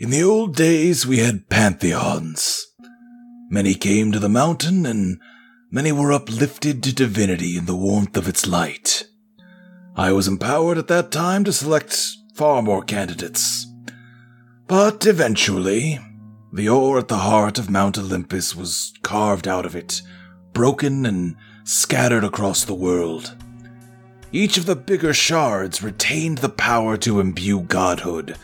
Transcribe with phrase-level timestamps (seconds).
[0.00, 2.66] In the old days, we had pantheons.
[3.50, 5.20] Many came to the mountain, and
[5.70, 9.04] many were uplifted to divinity in the warmth of its light.
[9.94, 13.66] I was empowered at that time to select far more candidates.
[14.66, 15.98] But eventually,
[16.50, 20.00] the ore at the heart of Mount Olympus was carved out of it,
[20.54, 23.36] broken and scattered across the world.
[24.32, 28.38] Each of the bigger shards retained the power to imbue godhood,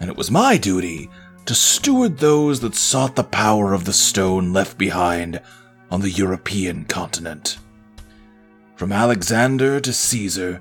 [0.00, 1.10] and it was my duty
[1.46, 5.40] to steward those that sought the power of the stone left behind
[5.90, 7.58] on the European continent.
[8.76, 10.60] From Alexander to Caesar,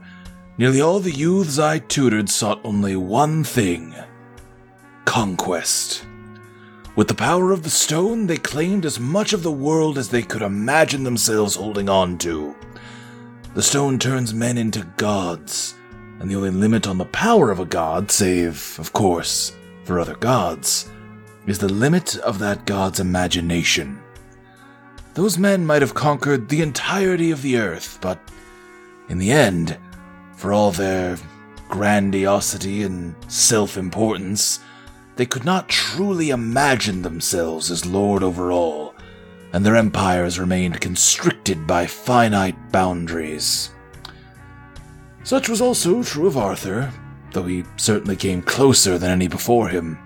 [0.58, 3.94] nearly all the youths I tutored sought only one thing
[5.06, 6.06] conquest.
[6.96, 10.24] With the power of the stone, they claimed as much of the world as they
[10.24, 12.56] could imagine themselves holding on to.
[13.54, 15.76] The stone turns men into gods,
[16.20, 20.16] and the only limit on the power of a god, save, of course, for other
[20.16, 20.90] gods,
[21.46, 24.02] is the limit of that god's imagination.
[25.14, 28.20] Those men might have conquered the entirety of the earth, but
[29.10, 29.78] in the end,
[30.36, 31.18] for all their
[31.70, 34.60] grandiosity and self importance,
[35.16, 38.94] they could not truly imagine themselves as lord over all,
[39.54, 43.72] and their empires remained constricted by finite boundaries.
[45.28, 46.90] Such was also true of Arthur,
[47.34, 50.00] though he certainly came closer than any before him.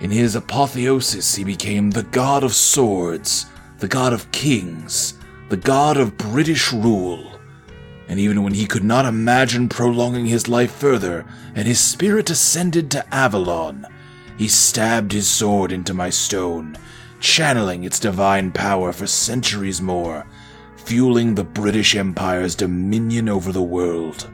[0.00, 3.46] In his apotheosis, he became the god of swords,
[3.78, 5.14] the god of kings,
[5.50, 7.38] the god of British rule.
[8.08, 12.90] And even when he could not imagine prolonging his life further, and his spirit ascended
[12.90, 13.86] to Avalon,
[14.36, 16.76] he stabbed his sword into my stone,
[17.20, 20.26] channeling its divine power for centuries more,
[20.88, 24.26] fueling the British Empire's dominion over the world.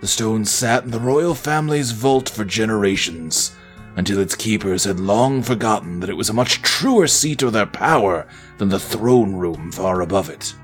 [0.00, 3.54] The stone sat in the royal family's vault for generations,
[3.94, 7.66] until its keepers had long forgotten that it was a much truer seat of their
[7.66, 8.26] power
[8.58, 10.56] than the throne room far above it.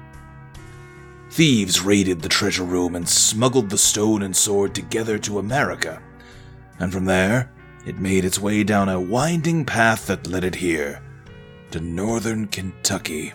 [1.31, 6.03] Thieves raided the treasure room and smuggled the stone and sword together to America,
[6.81, 7.53] and from there,
[7.87, 11.00] it made its way down a winding path that led it here,
[11.71, 13.33] to northern Kentucky.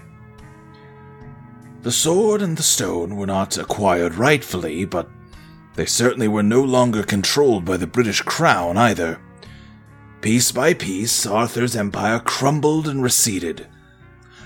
[1.85, 5.07] The sword and the stone were not acquired rightfully, but
[5.75, 9.21] they certainly were no longer controlled by the British Crown either.
[10.19, 13.67] Piece by piece, Arthur's empire crumbled and receded,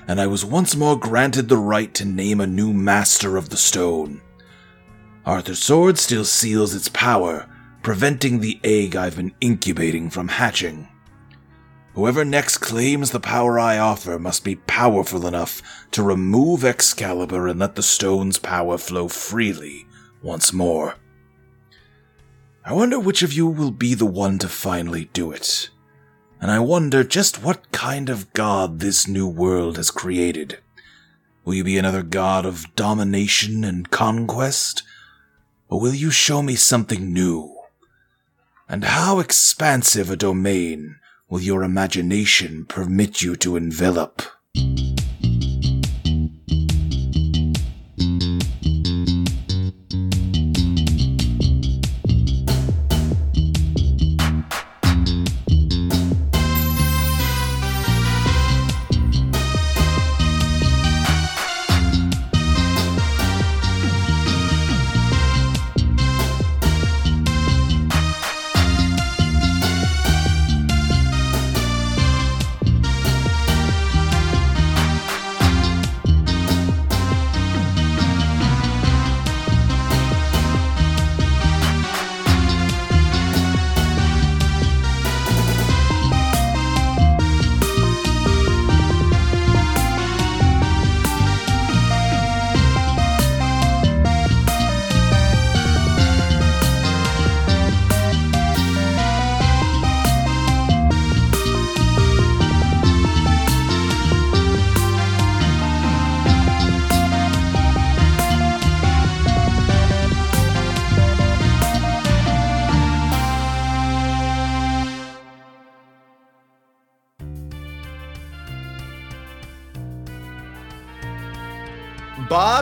[0.06, 3.56] and I was once more granted the right to name a new master of the
[3.56, 4.20] stone.
[5.26, 7.48] Arthur's sword still seals its power,
[7.84, 10.90] preventing the egg I've been incubating from hatching.
[12.00, 15.62] Whoever next claims the power I offer must be powerful enough
[15.92, 19.86] to remove Excalibur and let the stone's power flow freely
[20.24, 20.96] once more.
[22.64, 25.72] I wonder which of you will be the one to finally do it.
[26.40, 30.60] And I wonder just what kind of god this new world has created.
[31.44, 34.84] Will you be another god of domination and conquest?
[35.68, 37.58] Or will you show me something new?
[38.70, 40.96] And how expansive a domain
[41.30, 44.22] will your imagination permit you to envelop?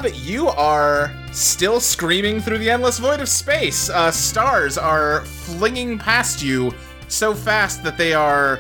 [0.06, 3.90] You are still screaming through the endless void of space.
[3.90, 6.74] Uh, stars are flinging past you
[7.08, 8.60] so fast that they are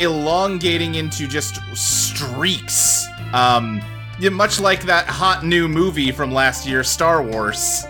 [0.00, 3.06] elongating into just streaks.
[3.32, 3.80] Um,
[4.32, 7.84] much like that hot new movie from last year, Star Wars.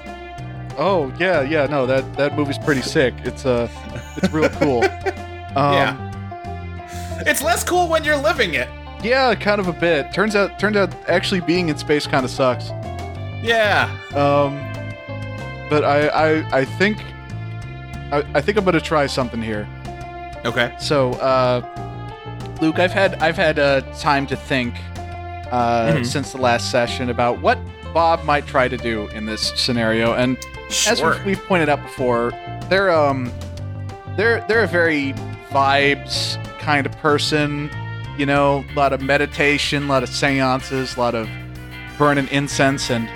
[0.78, 1.66] Oh yeah, yeah.
[1.66, 3.14] No, that that movie's pretty sick.
[3.24, 3.68] It's uh,
[4.16, 4.84] it's real cool.
[5.50, 7.22] Um, yeah.
[7.26, 8.68] It's less cool when you're living it.
[9.02, 10.12] Yeah, kind of a bit.
[10.12, 12.68] Turns out, turns out, actually being in space kind of sucks.
[13.42, 13.88] Yeah.
[14.14, 14.58] Um,
[15.70, 16.98] but I, I, I think,
[18.12, 19.66] I, I think I'm gonna try something here.
[20.44, 20.74] Okay.
[20.78, 21.62] So, uh,
[22.60, 24.74] Luke, I've had, I've had uh, time to think
[25.50, 26.06] uh, Mhm.
[26.06, 27.58] since the last session about what
[27.94, 30.36] Bob might try to do in this scenario, and
[30.68, 31.14] as Sure.
[31.16, 32.32] we've, we've pointed out before,
[32.68, 33.32] they're um,
[34.16, 35.12] they're they're a very
[35.50, 37.68] vibes kind of person.
[38.18, 41.28] You know, a lot of meditation, a lot of seances, a lot of
[41.98, 43.08] burning incense and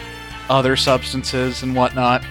[0.49, 2.23] other substances and whatnot.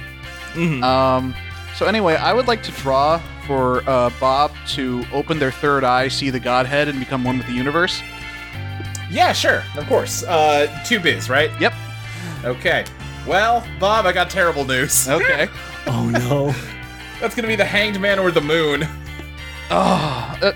[0.54, 0.84] Mhm.
[0.84, 1.36] Um,
[1.76, 6.08] so anyway, I would like to draw for uh, Bob to open their third eye,
[6.08, 8.02] see the Godhead, and become one with the universe.
[9.12, 9.64] Yeah, sure.
[9.78, 10.24] Of course.
[10.24, 11.52] Uh, two biz, right?
[11.60, 11.74] Yep.
[12.46, 12.86] Okay.
[13.28, 15.08] Well, Bob, I got terrible news.
[15.10, 15.48] Okay.
[15.86, 16.54] Oh no.
[17.20, 18.88] That's gonna be the Hanged Man or the Moon.
[19.70, 20.52] oh, uh,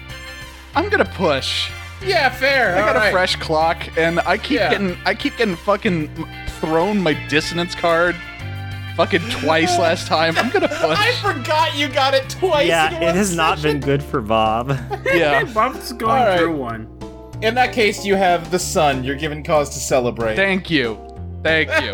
[0.75, 1.69] I'm gonna push.
[2.05, 2.75] Yeah, fair.
[2.75, 4.69] I got all a fresh clock, and I keep Yeah.
[4.69, 6.09] getting, I keep getting fucking
[6.59, 8.15] thrown my dissonance card,
[8.95, 10.37] fucking twice last time.
[10.37, 12.67] I'm gonna I forgot you got it twice.
[12.67, 14.69] yeah, one it has not been good for Bob.
[15.05, 15.43] yeah.
[15.45, 16.39] Bob's going All right.
[16.39, 16.87] through one.
[17.41, 19.03] In that case, you have the sun.
[19.03, 20.35] You're given cause to celebrate.
[20.35, 20.97] Thank you.
[21.43, 21.93] Thank you.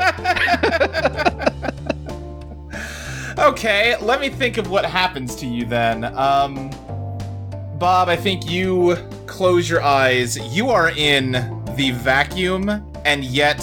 [3.38, 6.04] Okay, let me think of what happens to you then.
[6.16, 6.70] Um,
[7.84, 8.96] Bob, I think you
[9.26, 10.38] close your eyes.
[10.56, 11.34] You are in
[11.76, 12.70] the vacuum,
[13.04, 13.60] and yet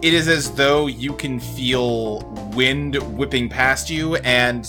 [0.00, 2.20] it is as though you can feel
[2.54, 4.14] wind whipping past you.
[4.18, 4.64] And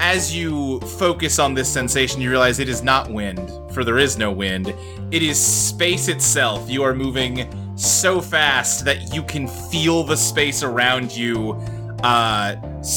[0.00, 4.18] as you focus on this sensation, you realize it is not wind, for there is
[4.18, 4.74] no wind.
[5.10, 6.68] It is space itself.
[6.68, 11.52] You are moving so fast that you can feel the space around you,
[12.02, 12.56] uh,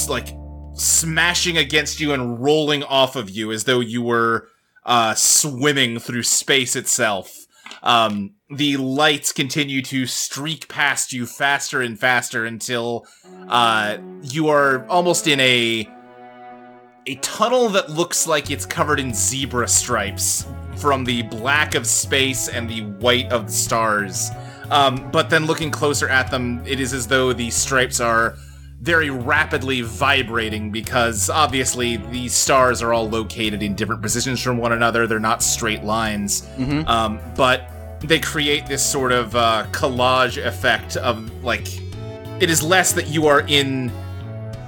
[0.09, 0.36] like
[0.74, 4.50] smashing against you and rolling off of you as though you were
[4.88, 7.45] uh, swimming through space itself.
[7.84, 13.06] Um, the lights continue to streak past you faster and faster until
[13.50, 15.88] uh, you are almost in a
[17.06, 20.45] a tunnel that looks like it's covered in zebra stripes
[20.75, 24.30] from the black of space and the white of the stars.
[24.69, 28.36] Um, but then looking closer at them, it is as though the stripes are
[28.82, 34.72] very rapidly vibrating because obviously these stars are all located in different positions from one
[34.72, 35.08] another.
[35.08, 36.48] They're not straight lines.
[36.58, 36.88] Mhm.
[36.88, 37.70] Um, but
[38.02, 41.68] they create this sort of uh, collage effect of like
[42.40, 43.92] it is less that you are in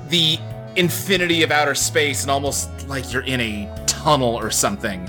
[0.09, 0.39] the
[0.75, 5.07] infinity of outer space and almost like you're in a tunnel or something.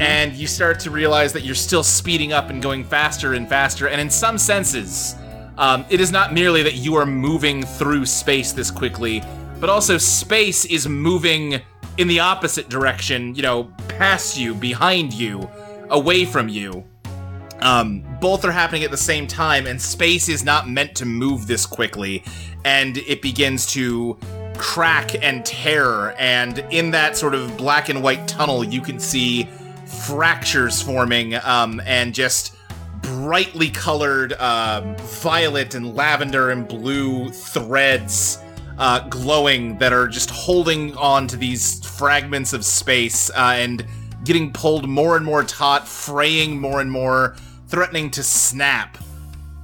[0.00, 3.86] And you start to realize that you're still speeding up and going faster and faster.
[3.86, 5.14] And in some senses,
[5.58, 9.22] um, it is not merely that you are moving through space this quickly,
[9.58, 11.60] but also space is moving
[11.98, 15.48] in the opposite direction, you know, past you, behind you,
[15.88, 16.84] away from you.
[17.60, 21.46] Um, both are happening at the same time, and space is not meant to move
[21.46, 22.22] this quickly,
[22.64, 24.18] and it begins to
[24.58, 26.14] crack and tear.
[26.20, 29.48] And in that sort of black and white tunnel, you can see
[30.06, 32.55] fractures forming, um, and just
[33.06, 38.38] brightly colored um, violet and lavender and blue threads
[38.78, 43.86] uh, glowing that are just holding on to these fragments of space uh, and
[44.24, 47.36] getting pulled more and more taut, fraying more and more,
[47.68, 48.98] threatening to snap.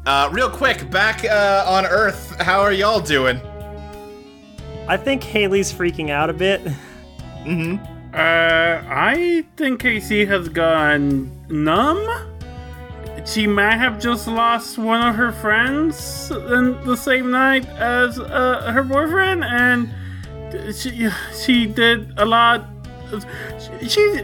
[0.07, 3.41] Uh, real quick, back uh, on Earth, how are y'all doing?
[4.87, 6.63] I think Haley's freaking out a bit.
[7.45, 7.85] Mm-hmm.
[8.15, 12.32] Uh, I think KC has gone numb.
[13.25, 18.73] She might have just lost one of her friends in the same night as uh,
[18.73, 19.93] her boyfriend, and
[20.75, 21.09] she
[21.45, 22.67] she did a lot.
[23.81, 24.23] she- She's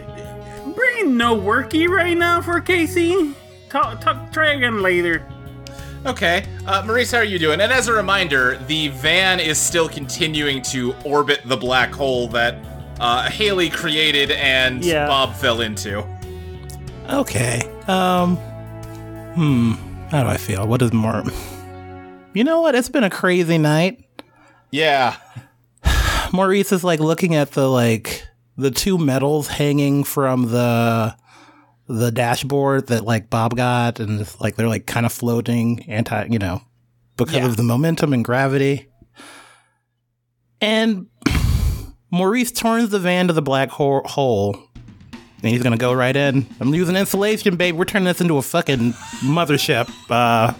[0.75, 3.33] bringing no worky right now for KC.
[3.69, 5.23] Talk, talk, try again later.
[6.05, 7.59] Okay, uh, Maurice, how are you doing?
[7.61, 12.55] And as a reminder, the van is still continuing to orbit the black hole that
[12.99, 15.07] uh, Haley created and Yeah.
[15.07, 16.03] Bob fell into.
[17.09, 17.61] Okay.
[17.87, 18.37] Um.
[19.39, 19.71] Hmm.
[20.11, 20.67] How do I feel?
[20.67, 21.23] What is more?
[22.33, 22.75] You know what?
[22.75, 24.03] It's been a crazy night.
[24.69, 25.15] Yeah.
[26.33, 28.27] Maurice is like looking at the like
[28.57, 31.15] the two medals hanging from the
[31.87, 36.25] the dashboard that like Bob got, and it's like they're like kind of floating anti,
[36.29, 36.61] you know,
[37.15, 37.45] because Yeah.
[37.45, 38.87] of the momentum and gravity.
[40.59, 41.07] And
[42.11, 44.68] Maurice turns the van to the black hole, hole
[45.41, 46.45] and he's gonna go right in.
[46.59, 47.75] I'm using insulation, babe.
[47.75, 48.93] We're turning this into a fucking
[49.23, 49.89] mothership.
[50.09, 50.53] Uh,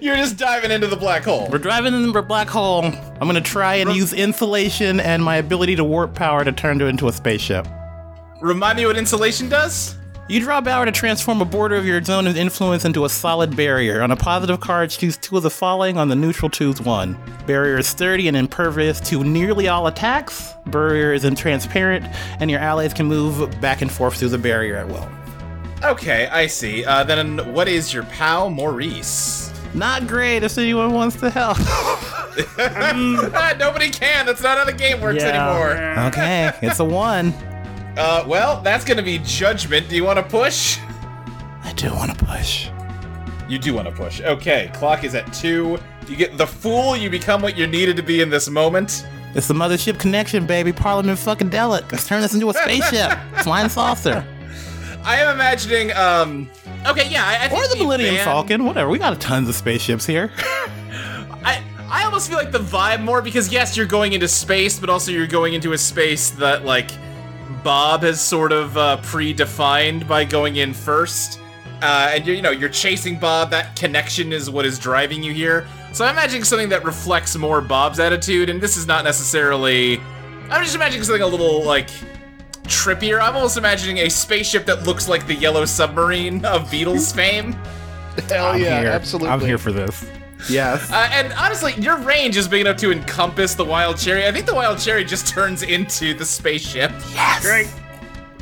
[0.00, 1.48] You're just diving into the black hole.
[1.50, 2.84] we're driving into the black hole.
[2.84, 6.84] I'm gonna try and use insulation and my ability to warp power to turn it
[6.86, 7.66] into a spaceship.
[8.40, 9.96] Remind me what insulation does?
[10.28, 13.56] You draw power to transform a border of your zone of influence into a solid
[13.56, 14.02] barrier.
[14.02, 15.96] On a positive card, choose two of the following.
[15.96, 17.16] On the neutral, choose one.
[17.46, 20.52] Barrier is sturdy and impervious to nearly all attacks.
[20.66, 24.86] Barrier is intransparent, and your allies can move back and forth through the barrier at
[24.88, 25.08] will.
[25.82, 26.84] Okay, I see.
[26.84, 29.50] Uh, then what is your pal, Maurice?
[29.72, 31.56] Not great if anyone wants to help.
[33.58, 34.26] Nobody can.
[34.26, 35.28] That's not how the game works Yeah.
[35.28, 36.06] anymore.
[36.08, 37.32] okay, it's a one.
[37.98, 39.88] Uh, well, that's gonna be judgment.
[39.88, 40.78] Do you want to push?
[41.64, 42.68] I do want to push.
[43.48, 44.20] You do want to push.
[44.20, 45.78] Okay, clock is at two.
[46.06, 46.96] You get the fool.
[46.96, 49.06] You become what you needed to be in this moment.
[49.34, 50.72] It's the mothership connection, baby.
[50.72, 51.90] Parliament fucking delic.
[51.92, 53.18] Let's turn this into a spaceship.
[53.42, 54.24] Flying saucer.
[55.04, 55.92] I am imagining.
[55.92, 56.48] Um.
[56.86, 57.24] Okay, yeah.
[57.26, 58.64] I, I think Or the Millennium van- Falcon.
[58.64, 58.88] Whatever.
[58.90, 60.30] We got tons of spaceships here.
[60.38, 64.88] I I almost feel like the vibe more because yes, you're going into space, but
[64.88, 66.90] also you're going into a space that like
[67.62, 71.40] Bob has sort of uh, predefined by going in first.
[71.80, 73.50] Uh, and you're, you know, you're chasing Bob.
[73.50, 75.66] That connection is what is driving you here.
[75.92, 80.00] So I'm imagining something that reflects more Bob's attitude, and this is not necessarily.
[80.50, 81.88] I'm just imagining something a little like
[82.64, 83.20] trippier.
[83.20, 87.52] I'm almost imagining a spaceship that looks like the yellow submarine of Beatles fame.
[88.28, 88.90] Hell I'm yeah, here.
[88.90, 89.30] absolutely.
[89.30, 90.04] I'm here for this.
[90.48, 90.90] Yes.
[90.90, 94.26] Uh, and honestly, your range is big enough to encompass the wild cherry.
[94.26, 96.92] I think the wild cherry just turns into the spaceship.
[97.40, 97.72] Great.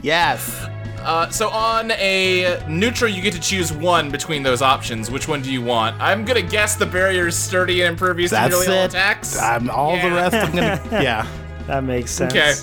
[0.02, 0.66] Yes.
[1.00, 5.10] Uh, so on a neutral, you get to choose one between those options.
[5.10, 6.00] Which one do you want?
[6.00, 9.38] I'm gonna guess the barrier is sturdy and impervious to That's nearly all attacks.
[9.38, 10.34] I'm all the rest.
[10.34, 10.82] I'm gonna.
[10.90, 11.26] Yeah.
[11.66, 12.32] That makes sense.
[12.32, 12.54] Okay.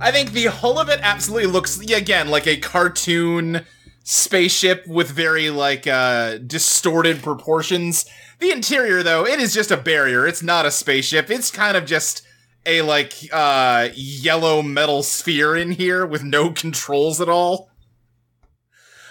[0.00, 3.64] I think the hull of it absolutely looks again like a cartoon
[4.04, 8.06] spaceship with very like uh distorted proportions.
[8.38, 10.26] The interior though, it is just a barrier.
[10.26, 11.30] It's not a spaceship.
[11.30, 12.22] It's kind of just
[12.66, 17.70] a like uh yellow metal sphere in here with no controls at all.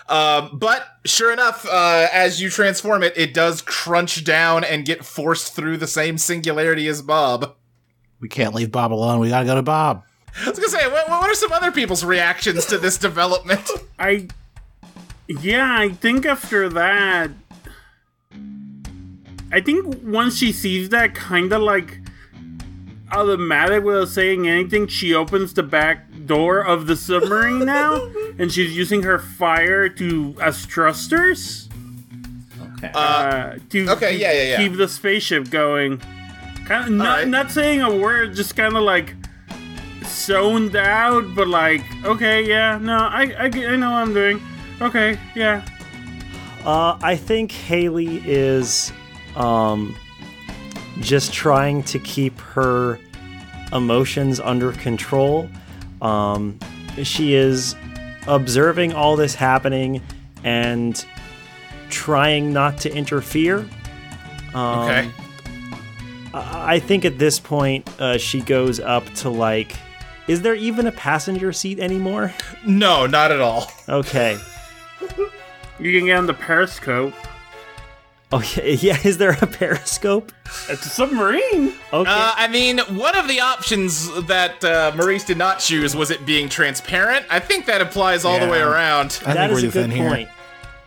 [0.09, 5.05] Um, but sure enough, uh, as you transform it, it does crunch down and get
[5.05, 7.55] forced through the same singularity as Bob.
[8.19, 9.19] We can't leave Bob alone.
[9.19, 10.03] We gotta go to Bob.
[10.45, 13.69] I was gonna say, what, what are some other people's reactions to this development?
[13.99, 14.27] I.
[15.27, 17.31] Yeah, I think after that.
[19.51, 21.99] I think once she sees that, kind of like
[23.11, 28.75] automatic without saying anything, she opens the back door of the submarine now, and she's
[28.75, 31.69] using her fire to as thrusters
[32.83, 32.91] Okay.
[32.93, 34.57] Uh, uh, to, okay, to yeah, yeah, yeah.
[34.57, 35.99] keep the spaceship going.
[36.65, 37.27] Kind of not, Alright.
[37.27, 39.15] not saying a word, just kind of like
[40.05, 44.41] zoned out, but like, okay, yeah, no, I, I, I know what I'm doing.
[44.81, 45.65] Okay, yeah.
[46.65, 48.91] Uh, I think Haley is
[49.35, 49.95] um,
[50.99, 52.99] just trying to keep her
[53.73, 55.49] emotions under control.
[56.01, 56.59] Um,
[57.01, 57.75] she is
[58.27, 60.01] observing all this happening
[60.43, 61.03] and
[61.89, 63.67] trying not to interfere.
[64.53, 65.11] Um, okay.
[66.33, 69.75] I I think at this point, uh, she goes up to like.
[70.27, 72.33] Is there even a passenger seat anymore?
[72.65, 73.69] No, not at all.
[73.89, 74.39] Okay.
[75.79, 77.13] You can get on the periscope.
[78.31, 78.97] Oh Yeah.
[79.03, 80.31] Is there a periscope?
[80.69, 81.73] It's a submarine.
[81.91, 82.09] Okay.
[82.09, 86.25] Uh, I mean, one of the options that uh, Maurice did not choose was it
[86.25, 87.25] being transparent.
[87.29, 89.19] I think that applies all the way around.
[89.25, 90.09] I that think is we're a good in here.
[90.09, 90.29] point.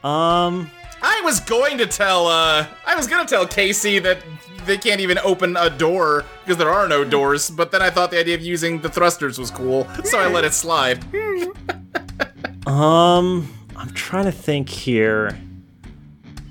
[0.05, 0.71] Um.
[1.03, 4.19] I was going to tell, uh, I was gonna tell KC that
[4.65, 8.11] they can't even open a door because there are no doors, but then I thought
[8.11, 11.05] the idea of using the thrusters was cool, so I let it slide.
[12.67, 13.49] Um.
[13.77, 15.39] I'm trying to think here.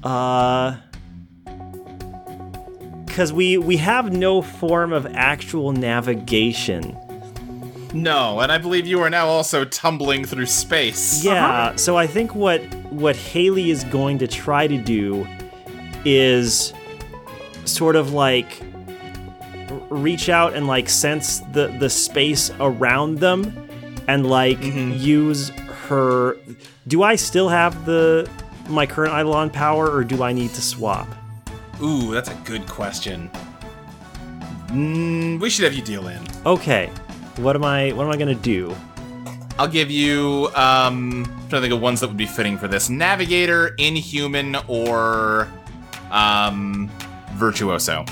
[0.03, 0.77] Uh.
[3.05, 6.98] Because we we have no form of actual navigation.
[7.94, 11.24] No, and I believe you are now also tumbling through space.
[11.24, 11.77] Yeah.
[11.77, 15.25] So I think what what Haley is going to try to do
[16.03, 16.74] is
[17.63, 18.62] sort of like
[19.89, 23.67] reach out and like sense the the space around them
[24.08, 25.51] and like use
[25.86, 26.38] her
[26.88, 28.30] do I still have the
[28.70, 31.08] my current Eidolon power or do I need to swap?
[31.82, 33.30] Ooh, that's a good question.
[34.68, 36.22] Mm, we should have you deal in.
[36.46, 36.89] Okay.
[37.38, 38.75] What am I what am I going to do?
[39.58, 42.68] I'll give you um I'm trying to think of ones that would be fitting for
[42.68, 42.89] this.
[42.89, 45.51] Navigator, Inhuman, or
[46.12, 46.89] um
[47.34, 48.06] Virtuoso.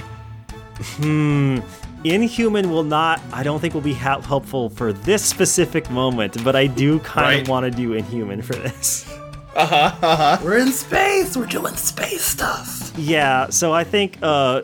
[0.77, 1.59] Hmm.
[2.03, 6.55] Inhuman will not, I don't think will be hel- helpful for this specific moment, but
[6.55, 7.41] I do kind Right.
[7.41, 9.09] of want to do Inhuman for this.
[9.55, 10.39] Uh-huh, uh-huh.
[10.43, 11.37] We're in space.
[11.37, 12.91] We're doing space stuff.
[12.97, 14.63] Yeah, so I think uh,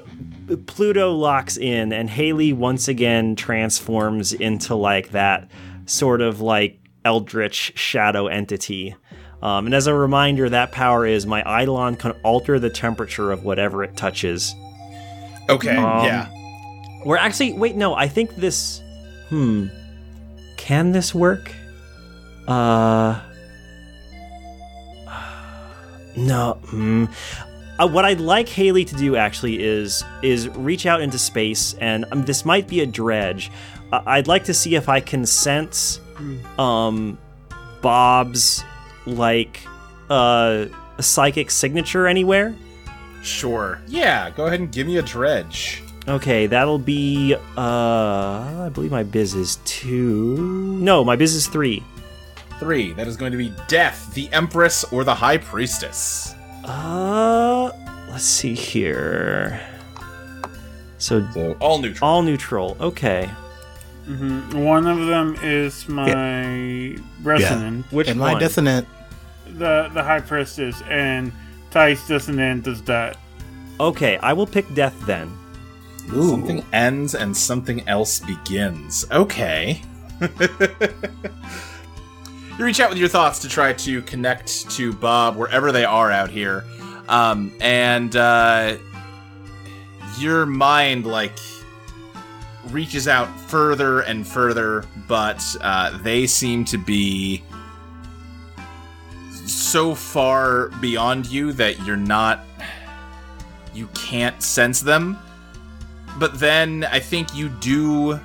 [0.65, 5.48] Pluto locks in, and Haley once again transforms into like that
[5.86, 8.96] sort of like eldritch shadow entity.
[9.43, 13.43] Um, and as a reminder, that power is my Eidolon can alter the temperature of
[13.43, 14.55] whatever it touches.
[15.50, 16.29] Okay, Um, yeah.
[17.05, 18.81] We're actually wait, no, I think this
[19.29, 19.67] hmm.
[20.57, 21.51] Can this work?
[22.47, 23.21] Uh
[26.15, 26.59] No.
[26.65, 27.05] Hmm.
[27.79, 32.03] Uh, what I'd like Haley to do actually is is reach out into space, and
[32.11, 33.51] um, this might be a dredge.
[33.93, 36.01] Uh, I'd like to see if I can sense
[36.57, 37.17] um,
[37.81, 38.63] Bob's
[39.05, 39.61] like
[40.09, 40.65] uh,
[40.99, 42.53] psychic signature anywhere.
[43.23, 43.79] Sure.
[43.87, 45.83] Yeah, go ahead and give me a dredge.
[46.09, 47.61] Okay, that'll be uh
[48.65, 50.79] I believe my biz is 2.
[50.81, 51.83] No, my biz is 3.
[52.59, 52.93] Three.
[52.93, 56.33] That is going to be Death, the Empress, or the High Priestess.
[56.65, 57.71] Uh
[58.09, 59.61] let's see here.
[60.97, 62.09] So So all neutral.
[62.09, 62.75] all neutral.
[62.81, 63.29] Okay.
[64.05, 68.41] hmm One of them is my resonant, Which and my one?
[68.41, 68.87] dissonant.
[69.57, 71.31] the the high priestess, and
[71.71, 73.15] Tice dissonant does that.
[73.79, 75.29] Okay, I will pick death then.
[76.07, 79.05] Something ends and something else begins.
[79.11, 79.81] Okay.
[80.19, 80.29] you
[82.57, 86.29] reach out with your thoughts to try to connect to Bob wherever they are out
[86.29, 86.65] here.
[87.07, 88.77] Um, and uh,
[90.17, 91.37] your mind, like,
[92.69, 97.43] reaches out further and further, but uh, they seem to be
[99.45, 102.45] so far beyond you that you're not.
[103.73, 105.17] You can't sense them
[106.19, 108.19] but then I think you do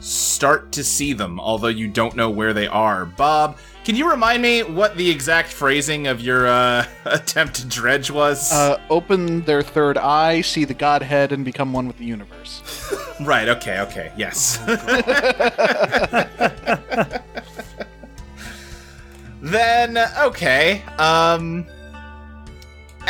[0.00, 3.04] start to see them, although you don't know where they are.
[3.04, 8.10] Bob, can you remind me what the exact phrasing of your uh, attempt to dredge
[8.10, 8.52] was?
[8.52, 12.94] Uh, open their third eye, see the Godhead, and become one with the universe.
[13.20, 14.58] right, okay, okay, yes.
[19.42, 21.66] then, okay, um.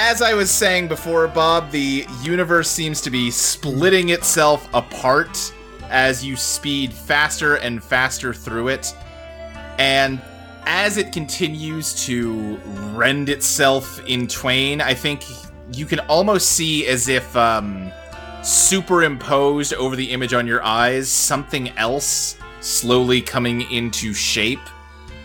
[0.03, 5.53] As I was saying before, Bob, the universe seems to be splitting itself apart
[5.91, 8.95] as you speed faster and faster through it.
[9.79, 10.23] And
[10.65, 12.57] as it continues to
[12.95, 15.23] rend itself in twain, I think
[15.75, 17.93] you can almost see as if um,
[18.43, 24.67] superimposed over the image on your eyes something else slowly coming into shape.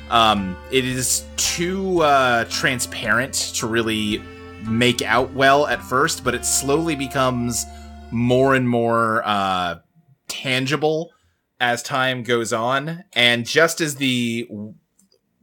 [0.09, 4.21] Um, it is too uh, transparent to really
[4.67, 7.65] make out well at first, but it slowly becomes
[8.11, 9.79] more and more uh,
[10.27, 11.11] tangible
[11.59, 13.03] as time goes on.
[13.13, 14.47] And just as the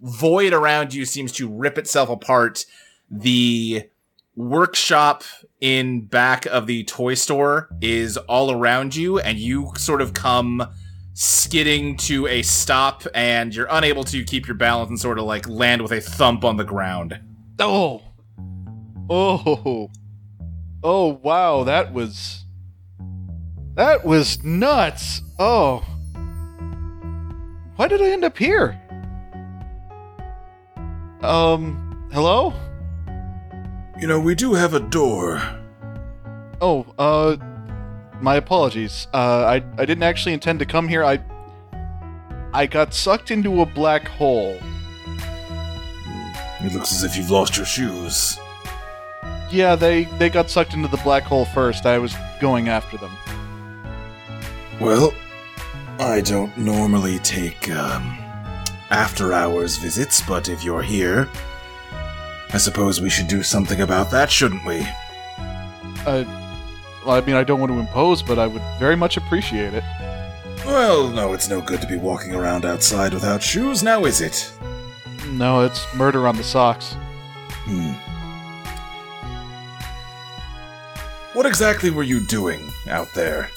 [0.01, 2.67] void around you seems to rip itself apart,
[3.11, 3.89] the
[4.35, 5.25] workshop
[5.61, 10.67] in back of the toy store is all around you, and you sort of come
[11.15, 15.49] skidding to a stop, and you're unable to keep your balance and sort of like
[15.49, 17.21] land with a thump on the ground.
[17.59, 18.03] Oh.
[19.15, 19.91] Oh.
[20.83, 22.47] Oh, wow, that was.
[23.75, 25.21] That was nuts.
[25.39, 25.85] Oh.
[27.77, 28.81] Why did I end up here?
[31.21, 32.55] Um, hello?
[34.01, 35.43] You know, we do have a door.
[36.63, 37.37] Oh, uh,
[38.23, 39.09] my apologies.
[39.13, 41.05] Uh, I, I didn't actually intend to come here.
[41.05, 41.23] I.
[42.55, 44.59] I got sucked into a black hole.
[46.61, 48.39] It looks as if you've lost your shoes.
[49.53, 51.85] Yeah, they, they got sucked into the black hole first.
[51.85, 53.13] I was going after them.
[54.81, 55.13] Well,
[55.99, 58.19] I don't normally take um,
[58.91, 61.29] after hours visits, but if you're here,
[62.53, 64.87] I suppose we should do something about that, shouldn't we?
[66.07, 66.25] Uh,
[67.07, 69.85] I mean, I don't want to impose, but I would very much appreciate it.
[70.65, 74.51] Well, no, it's no good to be walking around outside without shoes, now is it?
[75.29, 76.95] No, it's murder on the socks.
[77.65, 77.93] Hmm.
[81.35, 83.49] What exactly were you doing out there?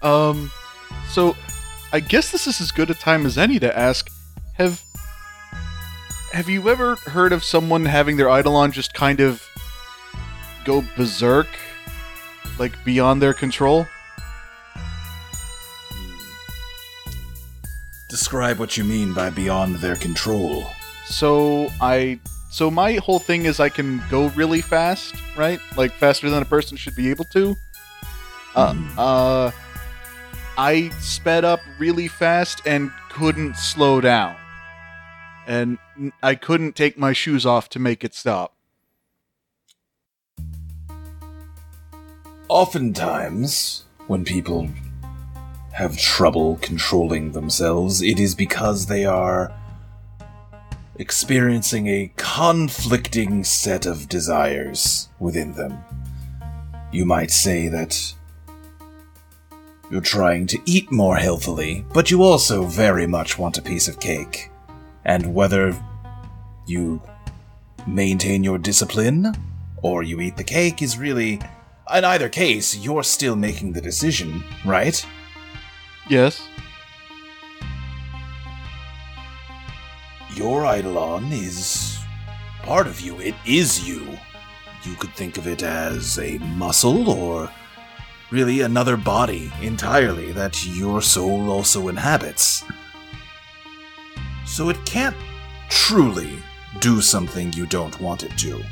[0.00, 0.50] Um,
[1.08, 1.36] so
[1.92, 4.08] I guess this is as good a time as any to ask:
[4.54, 4.82] Have
[6.32, 9.42] have you ever heard of someone having their Eidolon just kind of
[10.64, 11.48] go berserk,
[12.58, 13.86] like beyond their control?
[18.08, 20.66] Describe what you mean by beyond their control.
[21.06, 22.18] So I
[22.50, 25.60] so my whole thing is I can go really fast, right?
[25.76, 27.54] Like faster than a person should be able to.
[28.54, 29.50] Uh, uh
[30.56, 34.34] I sped up really fast and couldn't slow down.
[35.46, 35.78] And
[36.20, 38.56] I couldn't take my shoes off to make it stop.
[42.48, 44.68] Oftentimes, when people
[45.74, 49.52] have trouble controlling themselves, it is because they are
[50.98, 55.78] experiencing a conflicting set of desires within them.
[56.92, 58.14] You might say that
[59.90, 64.00] you're trying to eat more healthily, but you also very much want a piece of
[64.00, 64.50] cake.
[65.04, 65.74] And whether
[66.66, 67.00] you
[67.86, 69.34] maintain your discipline
[69.82, 71.40] or you eat the cake is really.
[71.94, 75.02] In either case, you're still making the decision, right?
[76.08, 76.46] Yes.
[80.38, 81.98] Your Eidolon is
[82.62, 83.18] part of you.
[83.18, 84.06] It is you.
[84.84, 87.50] You could think of it as a muscle or
[88.30, 92.62] really another body entirely that your soul also inhabits.
[94.46, 95.16] So it can't
[95.70, 96.38] truly
[96.78, 98.62] do something you don't want it to.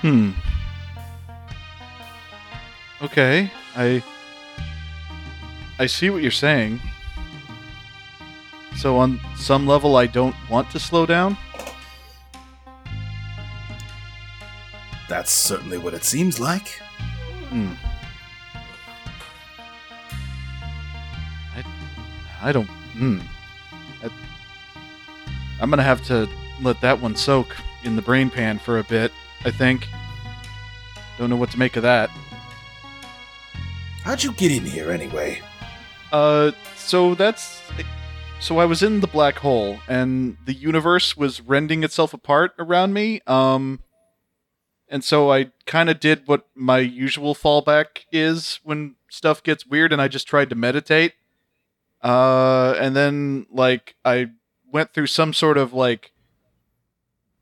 [0.00, 0.30] Hmm.
[3.02, 4.00] Okay, I
[5.80, 6.80] I see what you're saying.
[8.78, 11.36] So on some level I don't want to slow down?
[15.08, 16.68] That's certainly what it seems like.
[17.48, 17.72] Hmm.
[21.56, 21.64] I
[22.40, 23.18] I don't hmm.
[24.02, 24.10] I,
[25.60, 26.28] I'm to have to
[26.62, 29.12] let that one soak in the brain pan for a bit,
[29.44, 29.88] I think.
[31.18, 32.10] Don't know what to make of that.
[34.04, 35.42] How'd you get in here anyway?
[36.12, 37.57] Uh, so that's.
[38.40, 42.94] So I was in the black hole, and the universe was rending itself apart around
[42.94, 43.20] me.
[43.26, 43.80] Um,
[44.88, 49.92] and so I kind of did what my usual fallback is when stuff gets weird,
[49.92, 51.12] and I just tried to meditate.
[52.02, 54.30] Uh, and then like I
[54.72, 56.12] went through some sort of like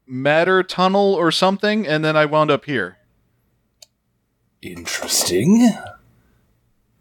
[0.06, 2.96] matter tunnel or something, and then I wound up here.
[4.62, 5.72] Interesting.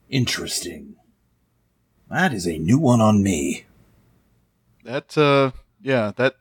[0.09, 0.95] Interesting.
[2.09, 3.64] That is a new one on me.
[4.85, 6.35] That uh, yeah, that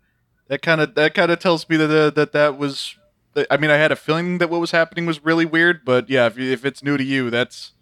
[0.48, 2.96] that kind of that kind of tells me that uh, that that was.
[3.50, 6.26] I mean, I had a feeling that what was happening was really weird, but yeah,
[6.26, 7.72] if if it's new to you, that's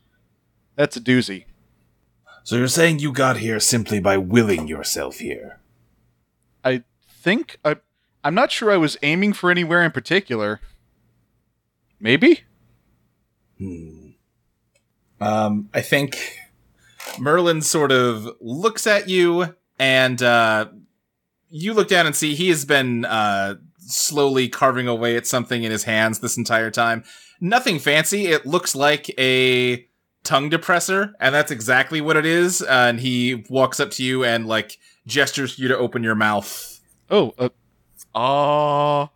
[0.76, 1.44] that's a doozy.
[2.44, 5.60] So you're saying you got here simply by willing yourself here?
[6.64, 7.76] I think I
[8.24, 10.60] I'm not sure I was aiming for anywhere in particular.
[12.00, 12.44] Maybe.
[13.58, 14.10] Hmm.
[15.20, 16.38] Um, I think
[17.18, 20.68] Merlin sort of looks at you, and uh,
[21.50, 25.72] you look down and see he has been uh, slowly carving away at something in
[25.72, 27.02] his hands this entire time.
[27.40, 28.28] Nothing fancy.
[28.28, 29.84] It looks like a
[30.22, 32.62] tongue depressor, and that's exactly what it is.
[32.62, 36.80] Uh, and he walks up to you and like gestures you to open your mouth.
[37.10, 37.48] Oh, uh,
[38.14, 39.10] ah,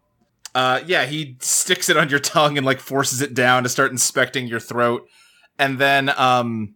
[0.52, 3.92] Uh, yeah, he sticks it on your tongue and like forces it down to start
[3.92, 5.06] inspecting your throat,
[5.60, 6.74] and then um,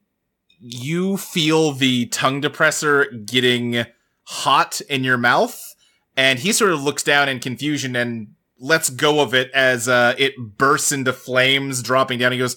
[0.61, 3.85] you feel the tongue depressor getting
[4.25, 5.75] hot in your mouth,
[6.17, 10.15] and he sort of looks down in confusion and lets go of it as uh,
[10.19, 12.33] it bursts into flames, dropping down.
[12.33, 12.57] He goes,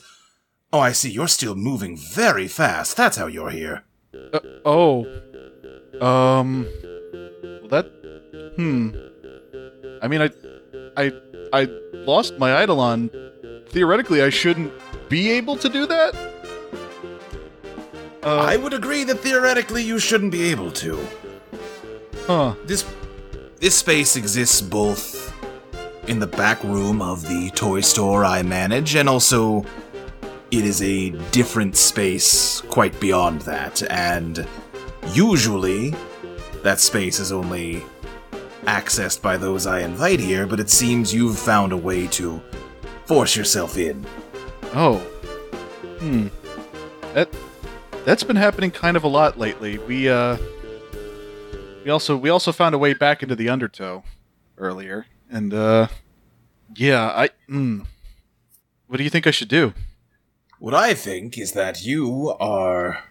[0.74, 1.12] Oh, I see.
[1.12, 2.98] You're still moving very fast.
[2.98, 3.84] That's how you're here.
[4.34, 5.06] uh, oh,
[6.02, 6.64] um,
[7.70, 7.86] that,
[8.56, 8.90] hmm.
[10.02, 10.32] I mean, I,
[10.98, 11.12] I,
[11.54, 13.12] I lost my Eidolon.
[13.68, 14.74] Theoretically, I shouldn't
[15.10, 16.33] be able to do that.
[18.24, 21.06] Uh, I would agree that theoretically you shouldn't be able to.
[22.26, 22.56] huh.
[22.66, 22.86] This
[23.60, 25.34] this space exists both
[26.08, 29.66] in the back room of the toy store I manage and also
[30.52, 34.46] it is a different space quite beyond that and
[35.14, 35.96] usually
[36.62, 37.84] that space is only
[38.66, 42.42] accessed by those I invite here, but it seems you've found a way to
[43.06, 44.06] force yourself in.
[44.74, 44.98] Oh.
[46.00, 46.28] Hmm.
[47.14, 47.30] That
[48.06, 49.78] that's been happening kind of a lot lately.
[49.78, 50.38] We uh
[51.84, 54.04] we also we also found a way back into the undertow
[54.58, 55.06] earlier.
[55.30, 55.88] And uh
[56.76, 57.82] yeah, I hmm.
[58.88, 59.74] What do you think I should do?
[60.60, 63.04] What I think is that you are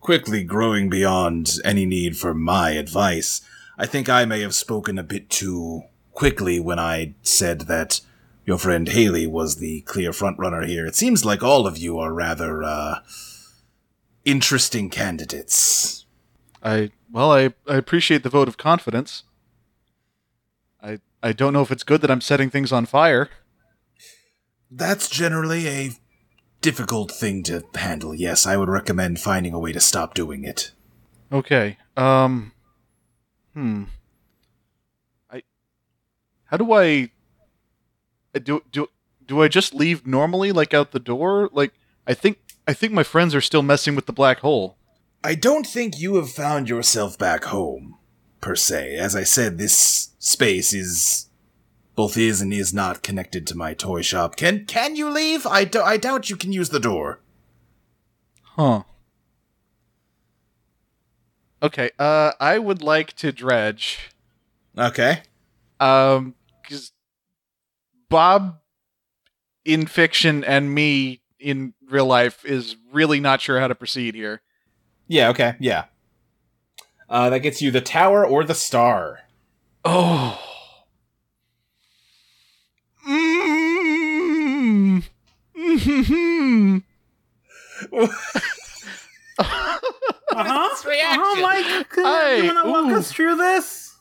[0.00, 3.40] quickly growing beyond any need for my advice.
[3.78, 5.82] I think I may have spoken a bit too
[6.12, 8.00] quickly when I said that
[8.44, 10.86] your friend Haley was the clear frontrunner here.
[10.86, 12.98] It seems like all of you are rather, uh,
[14.24, 16.06] interesting candidates.
[16.62, 19.24] I well, I, I appreciate the vote of confidence.
[20.82, 23.28] I I don't know if it's good that I'm setting things on fire.
[24.70, 25.90] That's generally a
[26.60, 28.14] difficult thing to handle.
[28.14, 30.72] Yes, I would recommend finding a way to stop doing it.
[31.32, 31.78] Okay.
[31.96, 32.52] Um
[33.54, 33.84] Hmm.
[35.30, 35.42] I
[36.44, 37.10] How do I
[38.34, 38.88] I do do
[39.26, 41.50] do I just leave normally like out the door?
[41.52, 41.72] Like
[42.06, 42.38] I think
[42.70, 44.76] I think my friends are still messing with the black hole.
[45.24, 47.98] I don't think you have found yourself back home,
[48.40, 48.94] per se.
[48.94, 51.28] As I said, this space is
[51.96, 54.36] both is and is not connected to my toy shop.
[54.36, 55.48] Can can you leave?
[55.48, 57.18] I, do, I doubt you can use the door.
[58.54, 58.84] Huh.
[61.60, 64.10] Okay, uh, I would like to dredge.
[64.78, 65.22] Okay.
[65.80, 66.92] Um, because
[68.08, 68.60] Bob
[69.64, 74.42] in fiction and me in real life is really not sure how to proceed here.
[75.08, 75.84] Yeah, okay, yeah.
[77.08, 79.20] Uh, that gets you the tower or the star.
[79.84, 80.40] Oh.
[83.08, 85.02] Mm.
[85.60, 86.78] Mm-hmm.
[90.32, 90.88] Uh-huh.
[90.88, 91.22] reaction?
[91.22, 92.36] Oh my god.
[92.38, 92.96] You wanna walk ooh.
[92.96, 93.96] us through this?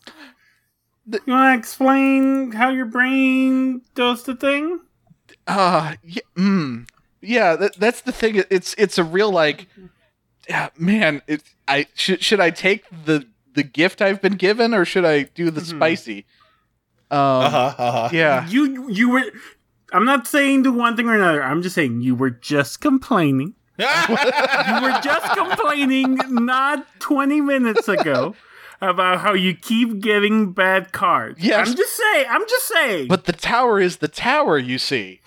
[1.08, 4.82] You wanna explain how your brain does the thing?
[5.48, 6.88] Uh, yeah, mm,
[7.22, 7.56] yeah.
[7.56, 8.44] That, that's the thing.
[8.50, 9.68] It's it's a real like,
[10.50, 11.22] yeah, man.
[11.28, 15.24] It I should should I take the the gift I've been given or should I
[15.24, 15.66] do the Mhm.
[15.78, 16.26] spicy?
[17.12, 17.74] Um, Uh huh.
[17.78, 18.10] Uh huh.
[18.12, 18.48] yeah.
[18.48, 19.24] You you were
[19.92, 21.42] I'm not saying do one thing or another.
[21.44, 23.56] I'm just saying you were just complaining.
[23.80, 28.36] You were just complaining not 20 minutes ago
[28.82, 31.40] about how you keep getting bad cards.
[31.42, 31.68] Yes.
[31.70, 32.26] I'm just saying.
[32.30, 33.08] I'm just saying.
[33.08, 35.22] But the tower is the tower, you see.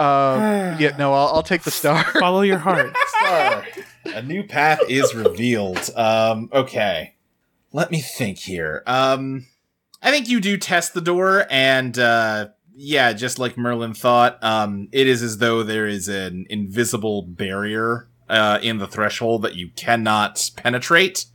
[0.00, 2.02] Uh, yeah, no, I'll, I'll take the star.
[2.18, 2.96] Follow your heart.
[3.20, 3.66] Star.
[4.06, 5.90] A new path is revealed.
[5.94, 7.16] Um, okay.
[7.72, 8.82] Let me think here.
[8.86, 9.46] Um,
[10.02, 14.88] I think you do test the door, and uh, yeah, just like Merlin thought, um,
[14.90, 19.68] it is as though there is an invisible barrier uh, in the threshold that you
[19.76, 21.26] cannot penetrate.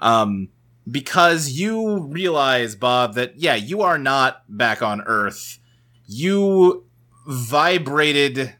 [0.00, 0.48] Um,
[0.90, 5.58] because you realize, Bob, that yeah, you are not back on Earth.
[6.06, 6.84] You
[7.30, 8.56] vibrated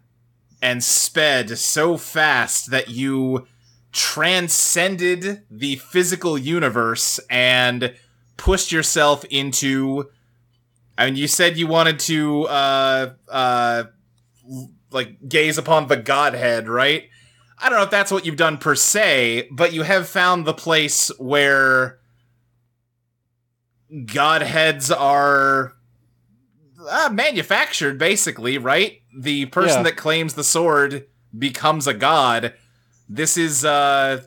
[0.62, 3.46] and sped so fast that you
[3.90, 7.92] transcended the physical universe and
[8.36, 10.08] pushed yourself into
[10.96, 13.84] I mean you said you wanted to uh uh
[14.92, 17.08] like gaze upon the godhead, right?
[17.58, 20.54] I don't know if that's what you've done per se, but you have found the
[20.54, 21.98] place where
[24.06, 25.74] godheads are
[26.88, 29.02] uh, manufactured basically, right?
[29.18, 29.82] The person Yeah.
[29.84, 32.54] that claims the sword becomes a god.
[33.08, 34.22] This is uh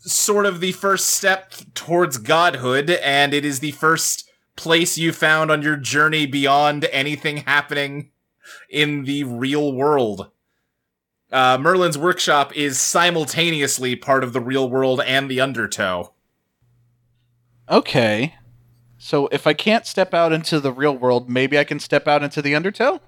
[0.00, 5.50] sort of the first step towards godhood and it is the first place you found
[5.50, 8.10] on your journey beyond anything happening
[8.70, 10.30] in the real world.
[11.30, 16.12] Uh, Merlin's workshop is simultaneously part of the real world and the undertow.
[17.68, 18.34] Okay.
[19.02, 22.22] So if I can't step out into the real world, maybe I can step out
[22.22, 23.00] into the undertow?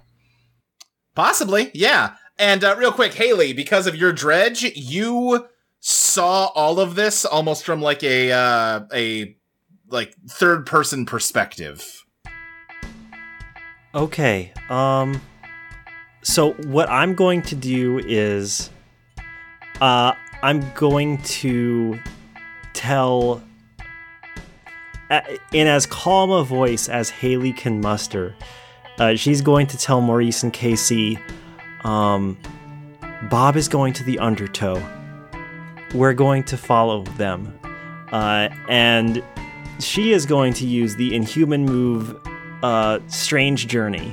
[1.14, 2.14] Possibly, yeah.
[2.38, 5.48] And uh, real quick, Haley, because of your dredge, you
[5.80, 9.36] saw all of this almost from like a uh, a
[9.88, 12.04] like third person perspective.
[13.94, 14.52] Okay.
[14.70, 15.20] Um
[16.22, 18.70] so what I'm going to do is
[19.82, 21.98] uh I'm going to
[22.72, 23.51] tell a-
[25.52, 28.34] in as calm a voice as Haley can muster.
[28.98, 31.20] Uh, she's going to tell Maurice and KC
[31.84, 32.38] um
[33.30, 34.82] Bob is going to the undertow.
[35.94, 37.56] We're going to follow them.
[38.10, 39.22] Uh, and
[39.78, 42.16] she is going to use the inhuman move
[42.62, 44.12] uh, Strange Journey.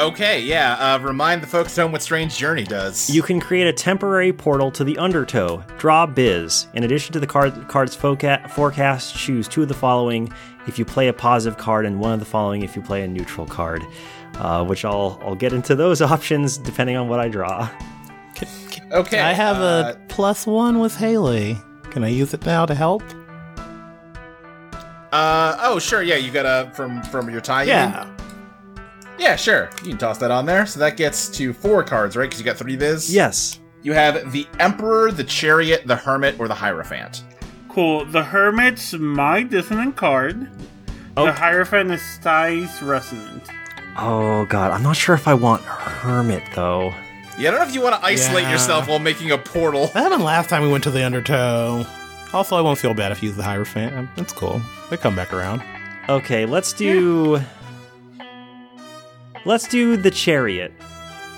[0.00, 0.74] Okay, yeah.
[0.94, 3.10] Uh, remind the folks at home what Strange Journey does.
[3.10, 5.64] You can create a temporary portal to the Undertow.
[5.78, 6.68] Draw Biz.
[6.74, 10.32] In addition to the card, card's foca- forecast, choose two of the following
[10.68, 13.08] if you play a positive card and one of the following if you play a
[13.08, 13.82] neutral card.
[14.36, 17.68] Uh, which I'll I'll get into those options depending on what I draw.
[18.36, 21.58] Can, can- okay, I have uh, a plus one with Haley.
[21.90, 23.02] Can I use it now to help?
[25.10, 26.02] Uh oh, sure.
[26.02, 27.64] Yeah, you got a from from your tie.
[27.64, 28.08] Yeah.
[29.18, 29.70] Yeah, sure.
[29.82, 30.66] You can toss that on there.
[30.66, 32.24] So that gets to four cards, right?
[32.24, 33.12] Because you got three viz.
[33.12, 33.60] Yes.
[33.82, 37.22] You have the Emperor, the Chariot, the Hermit, or the Hierophant.
[37.68, 38.04] Cool.
[38.06, 40.50] The Hermit's my dissonant card.
[41.16, 41.26] Oh.
[41.26, 43.42] The Hierophant is Sty's resonant.
[43.96, 46.94] Oh god, I'm not sure if I want Hermit though.
[47.38, 48.52] Yeah, I don't know if you want to isolate Yeah.
[48.52, 49.88] yourself while making a portal.
[49.88, 51.84] That happened last time we went to the Undertow.
[52.32, 53.94] Also, I won't feel bad if you use the Hierophant.
[53.96, 54.60] Um, That's cool.
[54.90, 55.62] They come back around.
[56.08, 57.40] Okay, let's do.
[59.48, 60.74] Let's do the chariot.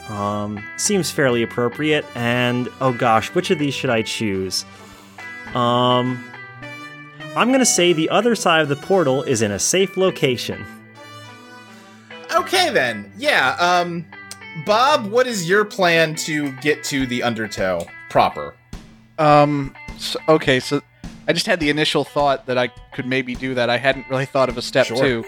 [0.08, 2.04] Um, seems fairly appropriate.
[2.16, 4.64] And oh gosh, which of these should I choose?
[5.54, 6.24] Um,
[7.36, 10.66] I'm gonna say the other side of the portal is in a safe location.
[12.34, 13.12] Okay then.
[13.16, 14.04] Yeah, um
[14.66, 17.86] Bob, what is your plan to get to the Undertow?
[18.08, 18.56] proper.
[19.20, 19.72] Um.
[19.98, 20.58] So, okay.
[20.58, 20.82] So
[21.28, 23.70] I just had the initial thought that I could maybe do that.
[23.70, 24.96] I hadn't really thought of a step Sure.
[24.96, 25.24] two.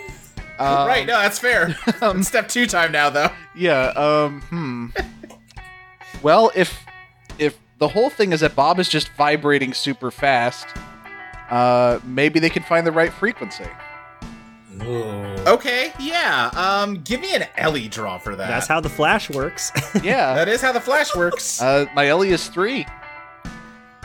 [0.63, 1.77] Um, right, no, that's fair.
[2.03, 3.31] It's step two time now, though.
[3.55, 3.87] Yeah.
[3.97, 4.41] Um.
[4.43, 4.87] Hmm.
[6.23, 6.79] well, if
[7.39, 10.67] if the whole thing is that Bob is just vibrating super fast,
[11.51, 13.67] uh, maybe they can find the right frequency.
[15.47, 16.51] Okay, yeah.
[16.55, 18.49] Um, give me an Ellie draw for that.
[18.49, 19.71] That's how the Flash works.
[20.03, 20.35] Yeah.
[20.35, 21.61] That is how the Flash works.
[21.61, 22.87] uh, my Ellie is three.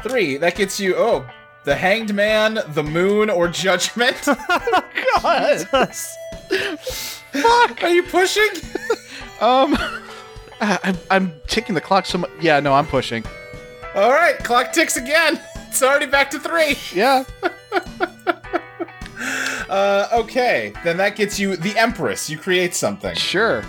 [0.03, 0.37] Three.
[0.37, 0.95] That gets you.
[0.97, 1.25] Oh,
[1.63, 4.17] the Hanged Man, the Moon, or Judgment.
[5.21, 5.65] God.
[6.49, 7.83] Fuck.
[7.83, 8.49] Are you pushing?
[9.39, 9.77] Um.
[10.59, 12.31] I'm, I'm ticking the clock so much.
[12.41, 12.59] Yeah.
[12.59, 13.23] No, I'm pushing.
[13.93, 15.39] All right, clock ticks again.
[15.69, 16.75] It's already back to three.
[16.93, 17.23] Yeah.
[19.69, 20.71] Uh, okay.
[20.83, 22.29] Then that gets you the Empress.
[22.29, 23.15] You create something.
[23.15, 23.63] Sure.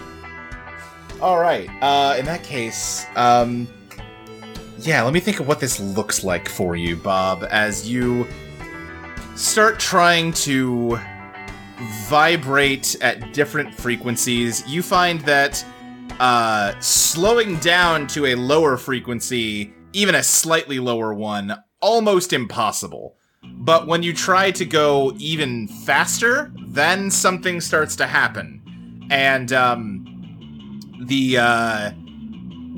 [1.21, 1.69] All right.
[1.83, 3.67] Uh, in that case, um,
[4.79, 5.03] yeah.
[5.03, 8.27] Let me think of what this looks like for you, Bob, as you
[9.35, 10.99] start trying to
[12.09, 14.67] vibrate at different frequencies.
[14.67, 15.65] You find that
[16.21, 23.17] uh, slowing down to a lower frequency, even a slightly lower one, almost impossible.
[23.43, 29.07] But when you try to go even faster, then something starts to happen.
[29.11, 31.91] And um, the uh,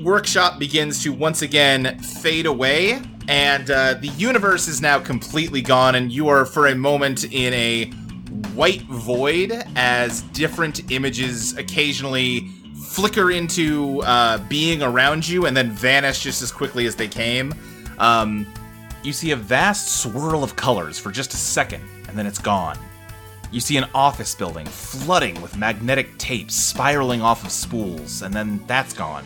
[0.03, 5.95] workshop begins to once again fade away, and uh, the universe is now completely gone,
[5.95, 7.91] and you are for a moment in a
[8.53, 12.49] white void as different images occasionally
[12.91, 17.53] flicker into uh, being around you and then vanish just as quickly as they came.
[17.99, 18.45] Um,
[19.03, 22.77] you see a vast swirl of colors for just a second, and then it's gone.
[23.51, 28.63] You see an office building flooding with magnetic tapes spiraling off of spools, and then
[28.67, 29.25] that's gone.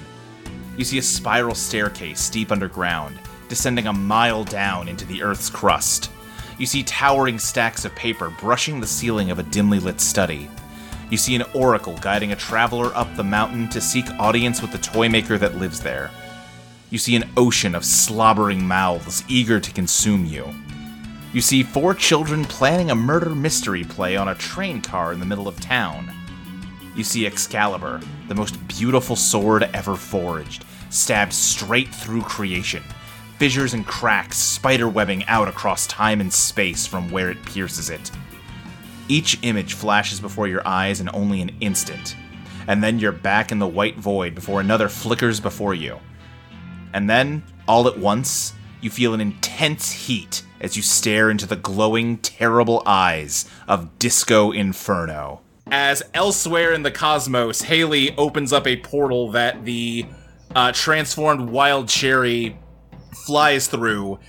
[0.78, 6.10] You see a spiral staircase deep underground, descending a mile down into the Earth's crust.
[6.58, 10.50] You see towering stacks of paper brushing the ceiling of a dimly lit study.
[11.10, 14.78] You see an oracle guiding a traveler up the mountain to seek audience with the
[14.78, 16.12] toy maker that lives there.
[16.90, 20.48] You see an ocean of slobbering mouths eager to consume you.
[21.34, 25.26] You see four children planning a murder mystery play on a train car in the
[25.26, 26.10] middle of town.
[26.96, 32.82] You see Excalibur, the most beautiful sword ever forged, stabbed straight through creation,
[33.38, 38.12] fissures and cracks spiderwebbing out across time and space from where it pierces it.
[39.08, 42.16] Each image flashes before your eyes in only an instant,
[42.68, 46.00] and then you're back in the white void before another flickers before you.
[46.94, 51.56] And then, all at once, you feel an intense heat as you stare into the
[51.56, 55.42] glowing, terrible eyes of Disco Inferno.
[55.68, 60.06] As elsewhere in the cosmos, Haley opens up a portal that the
[60.56, 62.58] uh, transformed Wild Cherry
[63.26, 64.20] flies through,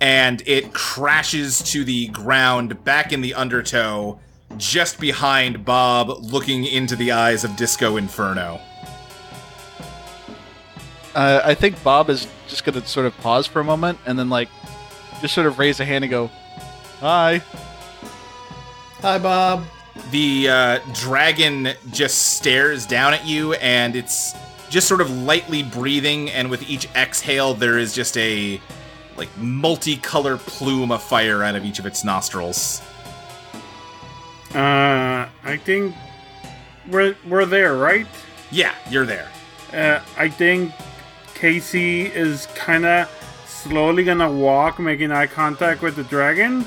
[0.00, 4.18] and it crashes to the ground back in the undertow,
[4.56, 8.60] just behind Bob, looking into the eyes of Disco Inferno.
[11.14, 14.18] Uh, I think Bob is just going to sort of pause for a moment and
[14.18, 14.48] then, like,
[15.20, 16.26] just sort of raise a hand and go,
[17.00, 17.40] Hi.
[19.00, 19.64] Hi, Bob.
[20.10, 24.34] the uh, dragon just stares down at you and it's
[24.74, 28.60] just sort of lightly breathing and with each exhale there is just a
[29.16, 32.82] like multicolor plume of fire out of each of its nostrils
[34.54, 35.94] Uh, I think
[36.90, 38.06] we're we're there, right?
[38.50, 39.28] yeah you're there
[39.72, 40.72] Uh, I think
[41.34, 43.08] KC is kind of
[43.46, 46.64] slowly gonna walk, making eye contact with the dragon,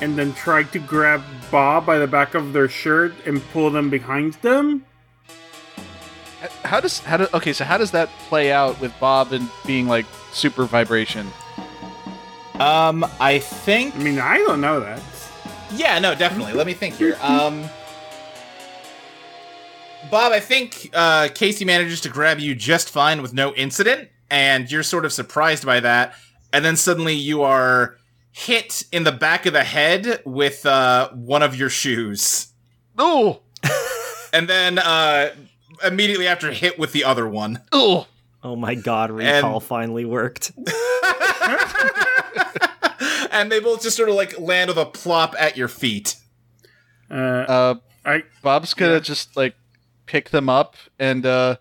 [0.00, 3.88] and then try to grab Bob by the back of their shirt and pull them
[3.90, 4.84] behind them.
[6.64, 9.86] How does, how do, okay, so how does that play out with Bob and being,
[9.88, 11.26] like, super vibration?
[12.60, 15.00] um i think I mean, I don't know that.
[15.72, 16.52] Yeah, no, definitely.
[16.52, 17.16] Let me think here.
[17.20, 17.64] Um,
[20.08, 24.70] Bob, I think uh, KC manages to grab you just fine with no incident, and
[24.70, 26.14] you're sort of surprised by that.
[26.52, 27.96] And then suddenly you are
[28.30, 32.52] hit in the back of the head with uh, one of your shoes,
[32.96, 33.40] Oh!
[34.32, 35.30] and then uh,
[35.82, 37.62] immediately after hit with the other one.
[37.72, 38.06] Oh!
[38.42, 40.52] Oh my god, recall And- finally worked.
[43.30, 46.16] and they both just sort of like land with a plop at your feet.
[47.10, 49.56] Uh, Uh, I Bob's gonna just, like,
[50.06, 51.56] pick them up and, uh,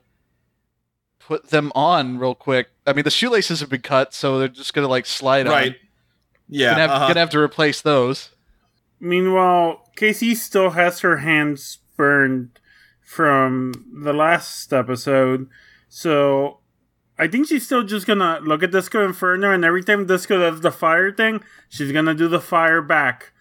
[1.20, 2.68] put them on real quick.
[2.86, 5.76] I mean, the shoelaces have been cut, so they're just gonna, like, slide on.
[6.50, 6.72] Yeah.
[6.72, 7.08] Gonna have, uh-huh.
[7.08, 8.30] gonna have to replace those.
[9.00, 12.60] Meanwhile, KC still has her hands burned
[13.04, 13.74] from
[14.04, 15.48] the last episode,
[15.90, 16.60] so
[17.20, 20.62] I think she's still just gonna look at Disco Inferno, and every time Disco does
[20.62, 23.32] the fire thing, she's gonna do the fire back.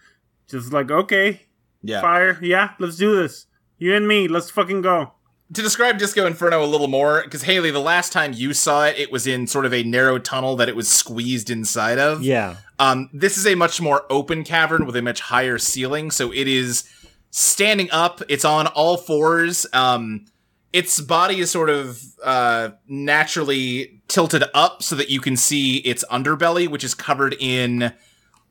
[0.49, 1.43] Just like, okay,
[1.81, 2.01] Yeah.
[2.01, 3.47] fire, yeah, let's do this.
[3.79, 5.13] You and me, let's fucking go.
[5.53, 8.97] to describe Disco Inferno a little more, because Haley, the last time you saw it,
[8.97, 12.23] it was in sort of a narrow tunnel that it was squeezed inside of.
[12.23, 12.55] Yeah.
[12.79, 16.47] Um, this is a much more open cavern with a much higher ceiling, so it
[16.47, 16.85] is
[17.33, 18.21] standing up.
[18.29, 19.65] It's on all fours.
[19.73, 20.25] Um,
[20.71, 26.05] its body is sort of uh, naturally tilted up so that you can see its
[26.11, 27.91] underbelly, which is covered in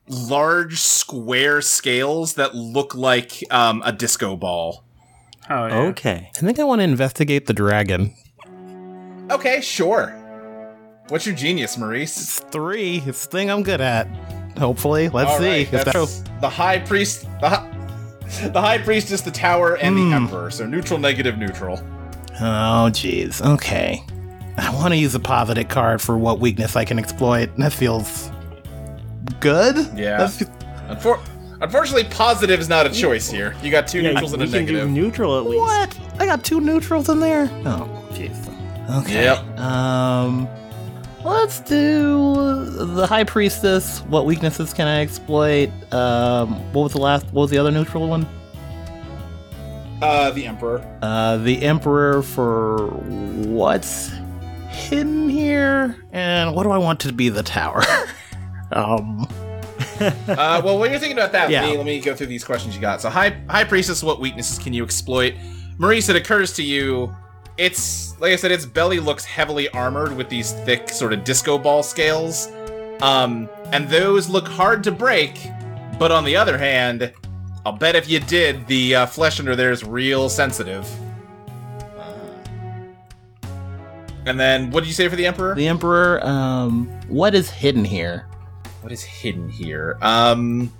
[0.08, 4.84] large square scales that look like um, a disco ball.
[5.48, 5.78] Oh yeah.
[5.90, 6.30] Okay.
[6.36, 8.14] I think I want to investigate the dragon.
[9.30, 10.10] Okay, sure.
[11.08, 12.16] What's your genius, Maurice?
[12.20, 13.02] It's three.
[13.06, 14.06] It's the thing I'm good at.
[14.58, 15.48] Hopefully, let's All see.
[15.48, 17.22] right, if that's the high priest.
[17.40, 17.81] The, hi-
[18.52, 20.10] the high priestess, the tower, and Hmm.
[20.10, 20.50] the emperor.
[20.50, 21.80] So neutral, negative, neutral.
[22.40, 23.40] Oh, jeez.
[23.54, 24.02] Okay.
[24.58, 27.50] I want to use a positive card for what weakness I can exploit.
[27.58, 28.30] That feels
[29.40, 29.76] good.
[29.96, 30.18] Yeah.
[30.18, 30.42] That's-
[30.90, 31.20] Unfor-
[31.60, 33.54] unfortunately, positive is not a choice here.
[33.62, 34.90] You got two Yeah, neutrals and a we can do negative.
[34.90, 35.60] neutral at least.
[35.60, 35.98] what?
[36.18, 37.48] I got two neutrals in there.
[37.64, 38.36] Oh, jeez.
[39.00, 39.24] Okay.
[39.24, 39.58] Yep.
[39.58, 40.48] Um,
[41.24, 42.64] let's do
[42.94, 44.00] the high priestess.
[44.02, 45.70] What weaknesses can I exploit?
[45.92, 47.26] Um, what was the last?
[47.26, 48.26] What was the other neutral one?
[50.00, 50.98] Uh, the emperor.
[51.00, 54.10] Uh, the Emperor for what's
[54.68, 57.82] hidden here, and what do I want to be the tower?
[58.72, 59.28] um,
[60.00, 61.60] uh, well, while you're thinking about that, Yeah.
[61.62, 63.00] let, me, let me go through these questions you got.
[63.00, 65.34] So, high high priestess, what weaknesses can you exploit?
[65.78, 67.14] Maurice, it occurs to you,
[67.58, 71.58] it's like I said, its belly looks heavily armored with these thick sort of disco
[71.58, 72.48] ball scales,
[73.00, 75.50] um, and those look hard to break.
[75.98, 77.12] But on the other hand,
[77.64, 80.88] I'll bet if you did, the uh, flesh under there is real sensitive.
[84.24, 85.54] And then, what did you say for the emperor?
[85.54, 86.24] the Emperor.
[86.24, 88.26] Um, what is hidden here?
[88.80, 89.98] What is hidden here?
[90.00, 90.72] Um,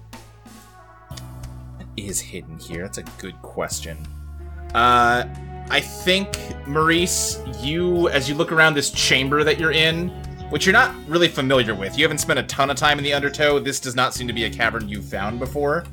[1.09, 2.83] what is hidden here?
[2.83, 3.99] That's a good question.
[4.75, 5.25] Uh,
[5.73, 10.11] I think Maurice, you as you look around this chamber that you're in,
[10.51, 13.15] which you're not really familiar with, you haven't spent a ton of time in the
[13.15, 13.59] Undertow.
[13.59, 15.87] This does not seem to be a cavern you've found before.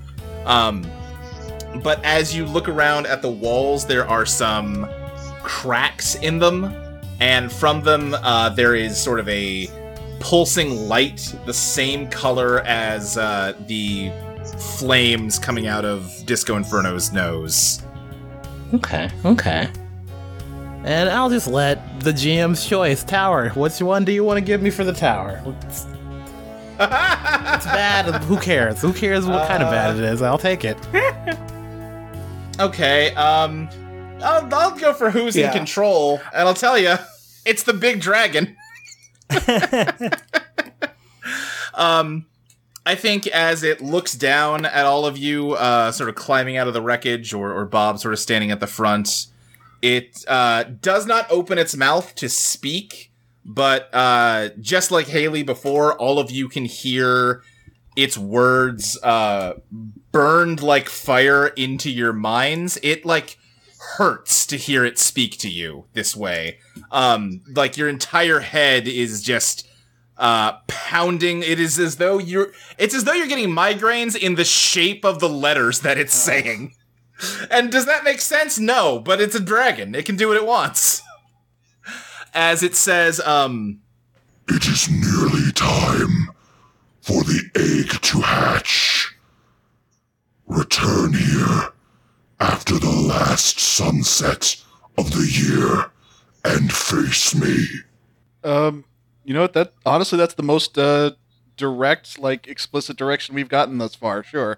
[0.43, 0.85] Um,
[1.81, 4.85] but as you look around at the walls, there are some
[5.43, 6.75] cracks in them,
[7.21, 9.69] and from them uh, there is sort of a
[10.19, 14.11] pulsing light, the same color as uh, the
[14.77, 17.81] flames coming out of Disco Inferno's nose.
[18.73, 19.69] Okay, okay.
[20.83, 23.03] And I'll just let the GM's choice.
[23.03, 23.49] Tower.
[23.49, 25.41] Which one do you want to give me for the tower?
[25.63, 25.85] It's,
[26.79, 28.23] it's bad.
[28.23, 28.81] Who cares?
[28.81, 30.21] Who cares what kind of bad it is?
[30.21, 30.77] I'll take it.
[32.59, 33.69] Okay, um,
[34.21, 36.95] I'll, I'll go for who's in control, and I'll tell you,
[37.45, 38.57] it's the big dragon.
[41.73, 42.25] um,
[42.89, 46.67] I think as it looks down at all of you, uh, sort of climbing out
[46.67, 49.27] of the wreckage, or, or Bob sort of standing at the front,
[49.83, 53.11] it uh, does not open its mouth to speak,
[53.45, 57.43] but uh, just like Haley before, all of you can hear
[57.95, 59.59] its words uh,
[60.11, 62.79] burned like fire into your minds.
[62.81, 63.37] It like
[63.97, 66.57] hurts to hear it speak to you this way.
[66.89, 69.68] Um, like your entire head is just
[70.19, 71.41] uh, pounding.
[71.41, 72.51] It is as though you're.
[72.77, 76.75] It's as though you're getting migraines in the shape of the letters that it's saying.
[77.49, 78.59] And does that make sense?
[78.59, 79.95] No, but it's a dragon.
[79.95, 81.01] It can do what it wants.
[82.33, 83.81] As it says, um,
[84.47, 86.29] It is nearly time
[87.01, 89.15] for the egg to hatch.
[90.47, 91.73] Return here
[92.39, 94.55] after the last sunset
[94.97, 95.91] of the year
[96.45, 97.65] and face me.
[98.43, 98.85] Um,
[99.29, 99.53] you know what?
[99.53, 101.11] That honestly, that's the most uh,
[101.55, 104.23] direct, like explicit direction we've gotten thus far.
[104.23, 104.57] Sure.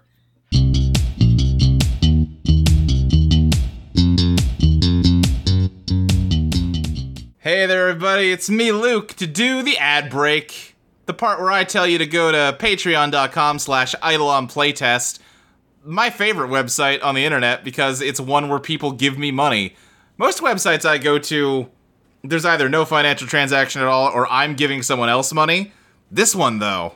[7.38, 8.32] Hey there, everybody.
[8.32, 10.74] It's me, Luke, to do the ad break.
[11.04, 15.18] The part where I tell you to go to patreon.com slash Eidolon Playtest.
[15.84, 19.76] My favorite website on the internet because it's one where people give me money.
[20.16, 21.68] Most websites I go to,
[22.22, 25.72] there's either no financial transaction at all or I'm giving someone else money.
[26.10, 26.94] This one, though,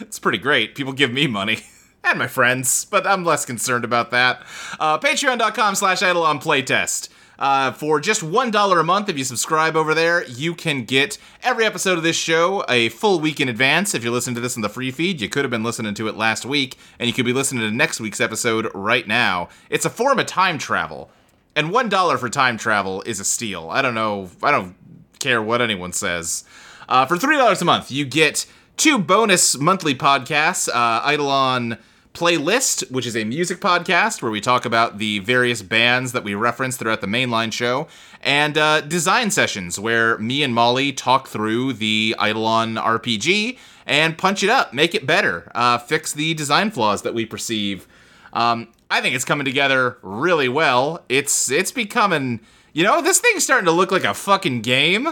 [0.00, 0.74] it's pretty great.
[0.74, 1.60] People give me money.
[2.06, 4.42] And my friends, but I'm less concerned about that.
[4.78, 7.08] Uh, Patreon.com slash Eidolon Playtest.
[7.38, 11.64] Uh, for just $1 a month, if you subscribe over there, you can get every
[11.64, 13.94] episode of this show a full week in advance.
[13.94, 16.06] If you're listening to this in the free feed, you could have been listening to
[16.06, 19.48] it last week, and you could be listening to next week's episode right now.
[19.70, 21.10] It's a form of time travel.
[21.56, 23.70] And $1 for time travel is a steal.
[23.70, 24.30] I don't know.
[24.42, 24.74] I don't
[25.20, 26.44] care what anyone says.
[26.88, 28.46] Uh, for $3 a month, you get
[28.76, 31.78] two bonus monthly podcasts uh, Eidolon
[32.12, 36.34] Playlist, which is a music podcast where we talk about the various bands that we
[36.34, 37.88] reference throughout the mainline show,
[38.22, 44.44] and uh, design sessions where me and Molly talk through the Eidolon RPG and punch
[44.44, 47.88] it up, make it better, uh, fix the design flaws that we perceive.
[48.34, 51.02] Um, I think it's coming together really well.
[51.08, 52.40] It's it's becoming,
[52.74, 55.08] you know, this thing's starting to look like a fucking game,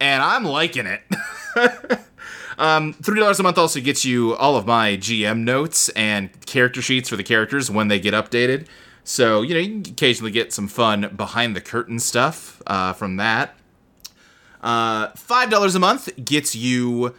[0.00, 1.02] and I'm liking it.
[2.58, 6.80] Um, Three dollars a month also gets you all of my GM notes and character
[6.80, 8.66] sheets for the characters when they get updated.
[9.04, 13.16] So you know you can occasionally get some fun behind the curtain stuff uh, from
[13.16, 13.56] that.
[14.62, 17.14] Uh, Five dollars a month gets you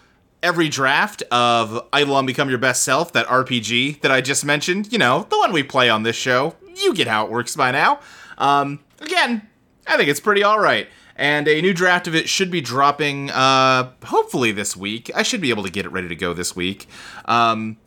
[0.48, 4.93] every draft of Eidolon Become Your Best Self, that RPG that I just mentioned.
[4.93, 6.56] You know the one we play on this show.
[6.74, 8.00] You get how it works by now.
[8.38, 9.45] Um, again,
[9.86, 10.88] I think it's pretty all right
[11.18, 15.10] and a new draft of it should be dropping uh, hopefully this week.
[15.16, 16.88] I should be able to get it ready to go this week.
[17.26, 17.78] Um,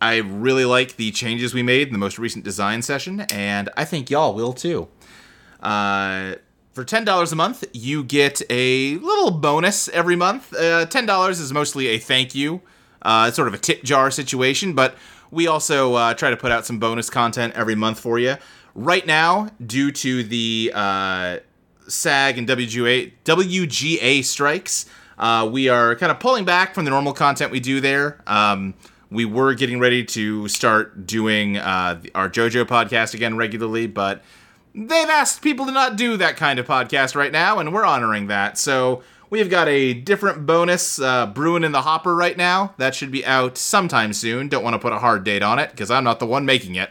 [0.00, 3.84] I really like the changes we made in the most recent design session, and I
[3.84, 4.88] think y'all will too.
[5.62, 6.34] Uh,
[6.72, 10.52] for $10 a month, you get a little bonus every month.
[10.54, 12.62] Uh, $10 is mostly a thank you.
[13.02, 14.96] Uh, sort of a tip jar situation, but
[15.30, 18.36] we also uh, try to put out some bonus content every month for you.
[18.74, 21.38] Right now, due to the uh,
[21.88, 24.86] SAG and WGA, WGA strikes,
[25.18, 28.22] uh, we are kind of pulling back from the normal content we do there.
[28.26, 28.74] Um,
[29.10, 34.22] we were getting ready to start doing uh, our JoJo podcast again regularly, but
[34.74, 38.28] they've asked people to not do that kind of podcast right now, and we're honoring
[38.28, 38.58] that.
[38.58, 42.74] So we've got a different bonus uh, brewing in the hopper right now.
[42.78, 44.48] That should be out sometime soon.
[44.48, 46.74] Don't want to put a hard date on it because I'm not the one making
[46.74, 46.90] it.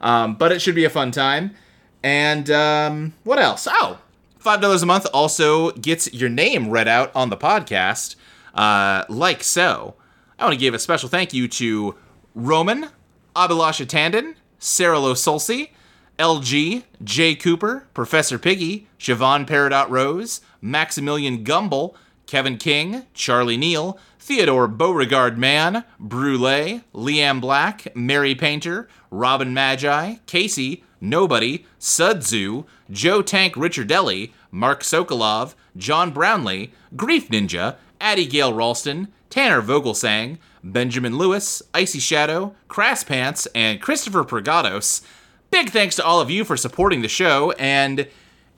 [0.00, 1.54] Um, but it should be a fun time.
[2.02, 3.66] And um, what else?
[3.68, 3.98] Oh,
[4.40, 8.14] $5 a month also gets your name read out on the podcast,
[8.54, 9.94] uh, like so.
[10.38, 11.96] I want to give a special thank you to
[12.34, 12.90] Roman,
[13.34, 15.70] Abilasha Tandon, Sarah Losolsi,
[16.18, 21.96] LG, Jay Cooper, Professor Piggy, Siobhan Peridot Rose, Maximilian Gumble,
[22.26, 30.84] Kevin King, Charlie Neal, Theodore Beauregard Mann, Brule, Liam Black, Mary Painter, Robin Magi, Casey,
[31.00, 39.62] Nobody, Sudzu, Joe Tank Richardelli, Mark Sokolov, John Brownlee, Grief Ninja, Addie Gale Ralston, Tanner
[39.62, 45.02] Vogelsang, Benjamin Lewis, Icy Shadow, Crass Pants, and Christopher Pergados.
[45.50, 48.06] Big thanks to all of you for supporting the show, and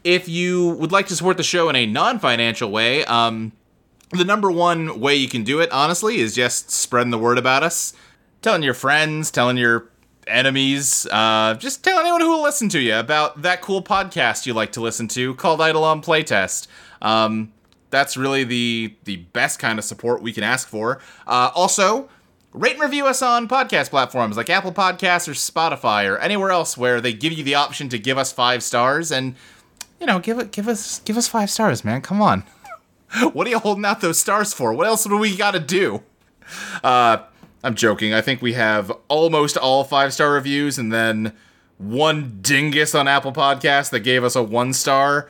[0.02, 3.52] if you would like to support the show in a non-financial way, um,
[4.10, 7.62] the number one way you can do it, honestly, is just spreading the word about
[7.62, 7.92] us,
[8.42, 9.88] telling your friends, telling your
[10.26, 14.54] enemies, uh, just tell anyone who will listen to you about that cool podcast you
[14.54, 16.66] like to listen to called Eidolon Playtest.
[17.02, 17.52] Um,
[17.90, 21.00] that's really the the best kind of support we can ask for.
[21.26, 22.08] Uh, also,
[22.52, 26.76] rate and review us on podcast platforms like Apple Podcasts or Spotify or anywhere else
[26.76, 29.36] where they give you the option to give us five stars and
[30.00, 32.00] you know give it give us give us five stars, man.
[32.02, 32.44] Come on.
[33.32, 34.72] what are you holding out those stars for?
[34.72, 36.02] What else do we got to do?
[36.82, 37.18] Uh,
[37.62, 38.14] I'm joking.
[38.14, 41.34] I think we have almost all five star reviews, and then
[41.78, 45.28] one dingus on Apple Podcast that gave us a one star.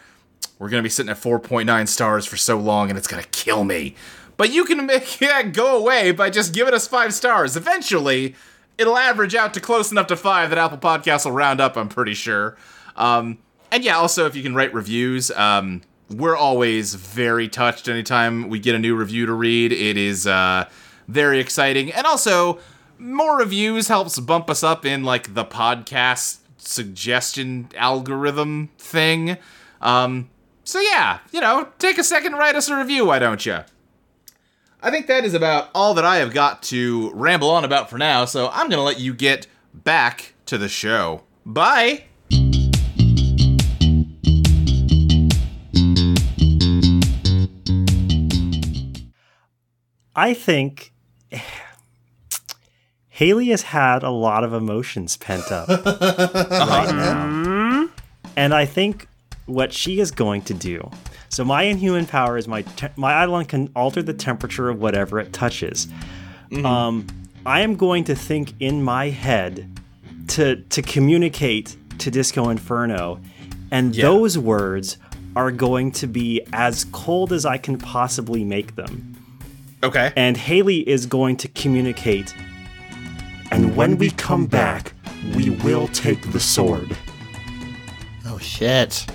[0.59, 3.95] We're gonna be sitting at 4.9 stars for so long, and it's gonna kill me.
[4.41, 7.59] But you can make that go away by just giving us five stars.
[7.59, 8.34] Eventually,
[8.78, 11.76] it'll average out to close enough to five that Apple Podcasts will round up.
[11.76, 12.57] I'm pretty sure.
[12.97, 13.36] Um,
[13.70, 18.59] and yeah, also if you can write reviews, um, we're always very touched anytime we
[18.59, 19.72] get a new review to read.
[19.72, 20.26] It is.
[20.26, 20.64] Uh,
[21.07, 21.93] very exciting.
[21.93, 22.61] And also,
[22.99, 29.36] more reviews helps bump us up in like the podcast suggestion algorithm thing.
[29.82, 30.30] Um,
[30.64, 33.64] so yeah, you know, take a second, write us a review, why don't you?
[34.83, 37.99] I think that is about all that I have got to ramble on about for
[37.99, 41.22] now, so I'm gonna let you get back to the show.
[41.45, 42.05] Bye!
[50.16, 50.93] I think
[53.09, 57.26] Haley has had a lot of emotions pent up right now.
[57.26, 57.87] Mm-hmm.
[58.35, 59.09] And I think
[59.45, 60.91] what she is going to do.
[61.31, 65.18] So my inhuman power is my te- my Eidolon can alter the temperature of whatever
[65.18, 65.89] it touches.
[66.64, 67.07] Um,
[67.47, 69.68] I am going to think in my head
[70.28, 73.20] to to communicate to Disco Inferno,
[73.70, 74.99] and those words
[75.37, 79.16] are going to be as cold as I can possibly make them
[79.85, 80.12] Okay.
[80.16, 82.35] and Haley is going to communicate.
[83.53, 84.93] And when we come back,
[85.37, 86.97] we will take the sword.
[88.26, 89.07] Oh shit.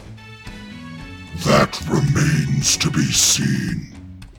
[1.43, 3.91] That remains to be seen.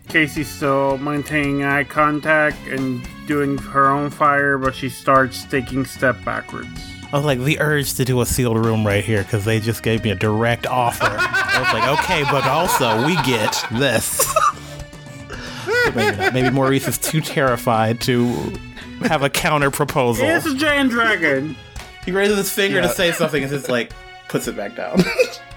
[0.08, 6.16] KC's still maintaining eye contact and doing her own fire, but she starts taking step
[6.24, 6.68] backwards.
[7.12, 9.82] I was like, the urge to do a sealed room right here because they just
[9.82, 11.04] gave me a direct offer.
[11.08, 14.34] I was like, okay, but also we get this.
[15.94, 16.34] Maybe, not.
[16.34, 18.52] maybe Maurice is too terrified to
[19.02, 20.24] have a counter proposal.
[20.26, 21.56] It's a giant dragon.
[22.04, 22.82] He raises his finger Yeah.
[22.82, 23.92] to say something and just like
[24.28, 25.00] puts it back down.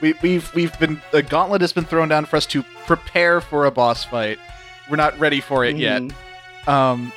[0.00, 3.66] We, we've we've been the gauntlet has been thrown down for us to prepare for
[3.66, 4.38] a boss fight.
[4.88, 6.02] We're not ready for it yet.
[6.66, 7.12] Um,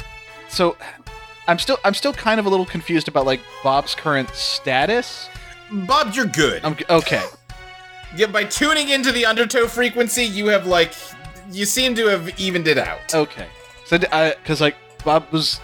[0.49, 0.75] so
[1.47, 5.29] I'm still I'm still kind of a little confused about like Bob's current status.
[5.71, 6.63] Bob, you're good.
[6.65, 7.23] I'm okay.
[8.15, 10.93] yeah, by tuning into the undertow frequency, you have like
[11.51, 13.13] you seem to have evened it out.
[13.13, 13.47] Okay.
[13.85, 15.59] So because like Bob was.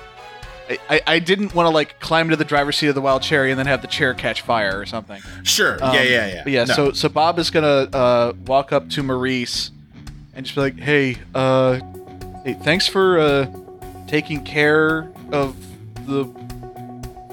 [0.69, 3.51] I, I, didn't want to like climb to the driver's seat of the wild cherry
[3.51, 5.21] and then have the chair catch fire or something.
[5.43, 5.81] Sure.
[5.83, 6.43] Um, yeah, yeah, yeah.
[6.45, 6.73] Yeah, No.
[6.73, 9.71] so so Bob is gonna uh, walk up to Maurice
[10.33, 11.79] and just be like, "Hey, uh,
[12.43, 13.47] hey, thanks for uh,
[14.07, 15.55] taking care of
[16.05, 16.25] the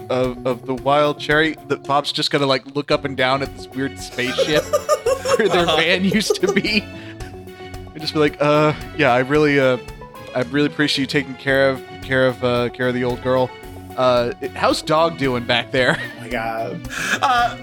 [0.09, 3.55] of, of the wild cherry." That Bob's just gonna like look up and down at
[3.57, 4.65] this weird spaceship
[5.39, 9.79] where their van used to be, and just be like, "Uh, yeah, I really uh,
[10.35, 13.51] I really appreciate you taking care of care of uh, care of the old girl.
[13.97, 16.81] Uh, how's dog doing back there?" oh my god.
[17.23, 17.57] Uh,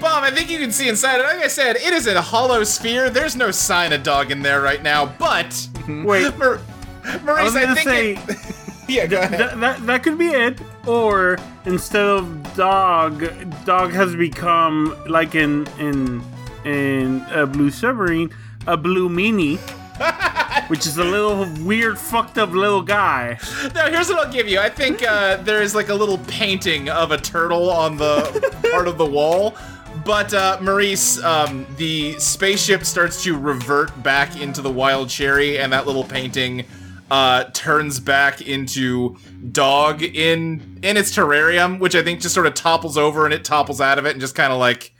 [0.00, 1.24] Bob, I think you can see inside it.
[1.24, 3.10] Like I said, it is a hollow sphere.
[3.10, 5.06] There's no sign of dog in there right now.
[5.06, 6.60] But Wait, Mar-
[7.04, 7.88] I Maurice, was I, gonna think.
[7.88, 8.54] say it-
[8.88, 9.38] yeah, go ahead.
[9.40, 10.60] that, that that could be it.
[10.86, 13.24] Or instead of dog,
[13.64, 16.22] dog has become like in in
[16.64, 18.30] in a blue submarine,
[18.66, 19.58] a Blue Meanie,
[20.68, 23.38] which is a little weird, fucked up little guy.
[23.74, 24.60] Now, here's what I'll give you.
[24.60, 28.86] I think uh, there is like a little painting of a turtle on the part
[28.86, 29.56] of the wall.
[30.04, 35.72] But uh, Maurice, um, the spaceship starts to revert back into the wild cherry, and
[35.72, 36.64] that little painting
[37.10, 39.16] uh, turns back into
[39.50, 43.44] dog in in its terrarium, which I think just sort of topples over and it
[43.44, 44.92] topples out of it and just kind of like.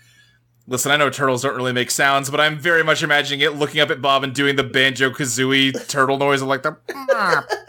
[0.71, 3.81] Listen, I know turtles don't really make sounds, but I'm very much imagining it looking
[3.81, 6.77] up at Bob and doing the Banjo-Kazooie turtle noise of like the.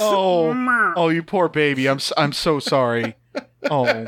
[0.00, 0.50] Oh.
[0.52, 1.88] oh, oh, you poor baby.
[1.88, 3.14] I'm I'm so sorry.
[3.70, 4.06] Oh,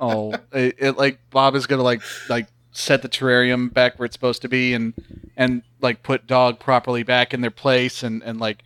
[0.00, 4.14] oh, it, it like Bob is gonna like like set the terrarium back where it's
[4.14, 4.92] supposed to be and
[5.36, 8.64] and like put dog properly back in their place and and like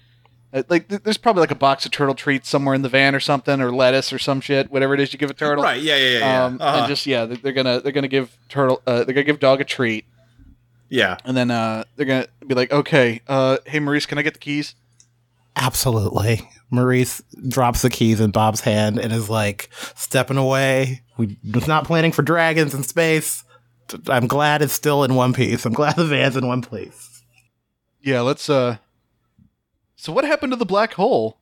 [0.68, 3.20] like th- there's probably like a box of turtle treats somewhere in the van or
[3.20, 5.82] something or lettuce or some shit whatever it is you give a turtle Right?
[5.82, 6.18] Yeah, yeah, yeah.
[6.18, 6.44] yeah.
[6.46, 6.78] um Uh-huh.
[6.78, 9.60] and just yeah they're, they're gonna they're gonna give turtle uh, they're gonna give dog
[9.60, 10.04] a treat
[10.88, 11.16] yeah.
[11.24, 14.40] and then uh they're gonna be like okay uh hey Maurice can I get the
[14.40, 14.74] keys
[15.58, 16.48] Absolutely.
[16.70, 21.00] Maurice drops the keys in Bob's hand and is like stepping away.
[21.16, 23.42] We was not planning for dragons in space.
[24.08, 25.64] I'm glad it's still in one piece.
[25.64, 27.22] I'm glad the van's in one place.
[28.02, 28.76] yeah let's uh
[29.96, 31.38] so what happened to the black hole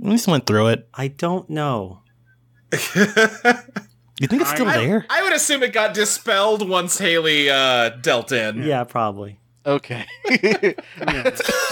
[0.00, 0.88] We just went through it.
[0.94, 2.02] I don't know.
[4.18, 5.06] You think it's still I, there?
[5.10, 8.62] I would assume it got dispelled once Haley uh, dealt in.
[8.62, 9.38] Yeah, probably.
[9.64, 10.06] Okay.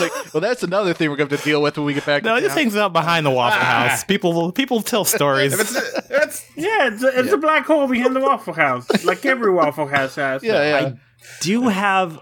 [0.00, 2.04] Like, well, that's another thing we're going to have to deal with when we get
[2.04, 2.24] back.
[2.24, 2.56] No, to this town.
[2.56, 4.02] thing's out behind the Waffle House.
[4.02, 5.52] People, people tell stories.
[5.52, 9.04] If it's, if it's, Yeah, it's, a, it's a black hole behind the Waffle House,
[9.04, 10.42] like every Waffle House has.
[10.42, 10.86] Yeah, yeah.
[10.88, 10.98] I
[11.40, 12.18] do have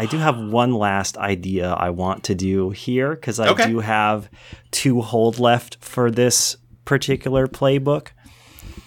[0.00, 3.68] I do have one last idea I want to do here because I Okay.
[3.68, 4.30] do have
[4.70, 8.08] two hold left for this particular playbook.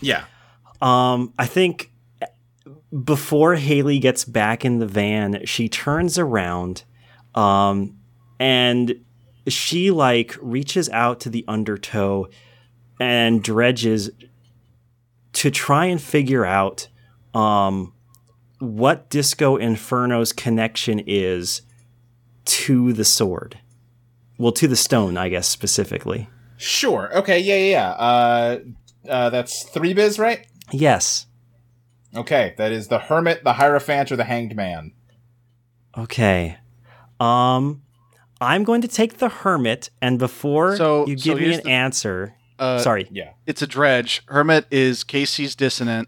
[0.01, 0.25] yeah.
[0.81, 1.91] Um, I think
[3.03, 6.83] before Haley gets back in the van, she turns around,
[7.35, 7.97] um,
[8.39, 8.95] and
[9.47, 12.27] she like reaches out to the undertow
[12.99, 14.09] and dredges
[15.33, 16.87] to try and figure out
[17.33, 17.93] um,
[18.63, 21.61] what Disco Inferno's connection is
[22.45, 23.59] to the sword.
[24.37, 26.29] Well, to the stone, I guess specifically.
[26.57, 27.15] Sure.
[27.17, 27.39] Okay.
[27.39, 27.55] Yeah.
[27.55, 27.69] Yeah.
[27.69, 27.89] yeah.
[27.91, 28.59] Uh,
[29.09, 30.47] uh, that's three biz, right?
[30.71, 31.25] Yes.
[32.15, 32.53] Okay.
[32.57, 34.91] That is the hermit, the hierophant, or the hanged man.
[35.97, 36.57] Okay.
[37.19, 37.81] Um,
[38.41, 41.69] I'm going to take the hermit, and before So- you so give me an the-
[41.69, 43.07] answer, Uh, sorry.
[43.11, 43.31] Yeah.
[43.45, 44.21] It's a dredge.
[44.27, 46.07] Hermit is KC's dissonant.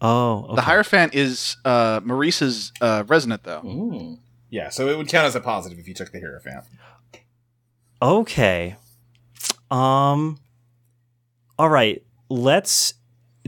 [0.00, 0.54] Oh, okay.
[0.56, 3.62] The Hierophant is uh, Maurice's uh, resonant, though.
[3.64, 4.18] Ooh.
[4.50, 4.68] Yeah.
[4.68, 6.64] So it would count as a positive if you took the hierophant.
[8.00, 8.76] Okay.
[9.70, 10.38] Um.
[11.58, 12.02] All right.
[12.28, 12.94] Let's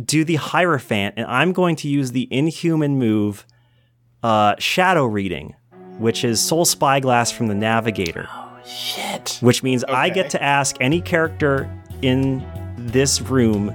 [0.04, 3.44] do the Hierophant, and I'm going to use the inhuman move,
[4.22, 5.54] uh, Shadow Reading,
[5.98, 8.28] which is Soul Spyglass from the Navigator.
[8.30, 9.38] Oh shit.
[9.40, 11.70] Which means I get to ask any character
[12.02, 12.46] in
[12.76, 13.74] this room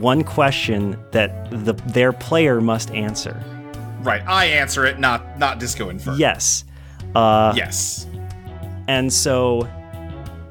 [0.00, 3.42] one question that the their player must answer.
[4.00, 4.22] Right.
[4.26, 6.16] I answer it, not not Disco Inferno.
[6.16, 6.64] Yes.
[7.14, 8.06] Uh, Yes.
[8.88, 9.60] And so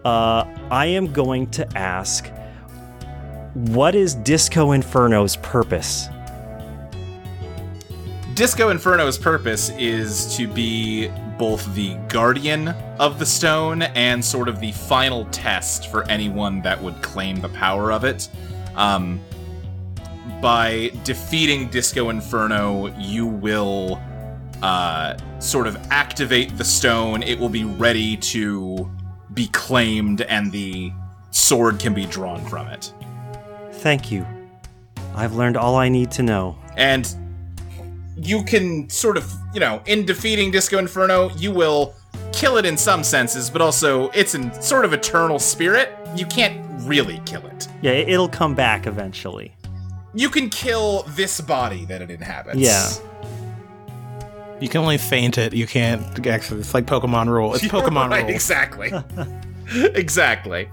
[0.06, 2.32] uh, I am going to ask
[3.54, 6.08] what is Disco Inferno's purpose?
[8.34, 12.70] Disco Inferno's purpose is to be both the guardian
[13.00, 17.50] of the stone and sort of the final test for anyone that would claim the
[17.50, 18.30] power of it.
[18.76, 19.20] Um,
[20.42, 24.02] by defeating Disco Inferno, you will
[24.62, 27.24] uh, sort of activate the stone.
[27.24, 28.90] It will be ready to
[29.34, 30.92] be claimed, and the
[31.32, 32.94] sword can be drawn from it.
[33.74, 34.26] Thank you.
[35.16, 36.58] I've learned all I need to know.
[36.78, 37.16] and
[38.18, 41.96] you can sort of, you know, in defeating Disco Inferno, you will
[42.34, 45.90] kill it in some senses, but also it's in sort of eternal spirit.
[46.16, 47.68] You can't really kill it.
[47.82, 49.56] Yeah, it- it'll come back eventually.
[50.14, 52.58] You can kill this body that it inhabits.
[52.58, 52.90] Yeah.
[54.60, 55.54] You can only faint it.
[55.54, 56.60] You can't actually.
[56.60, 57.54] It's like Pokemon rule.
[57.56, 58.36] It's Pokemon right, rules.
[58.36, 58.92] exactly.
[59.96, 60.70] exactly.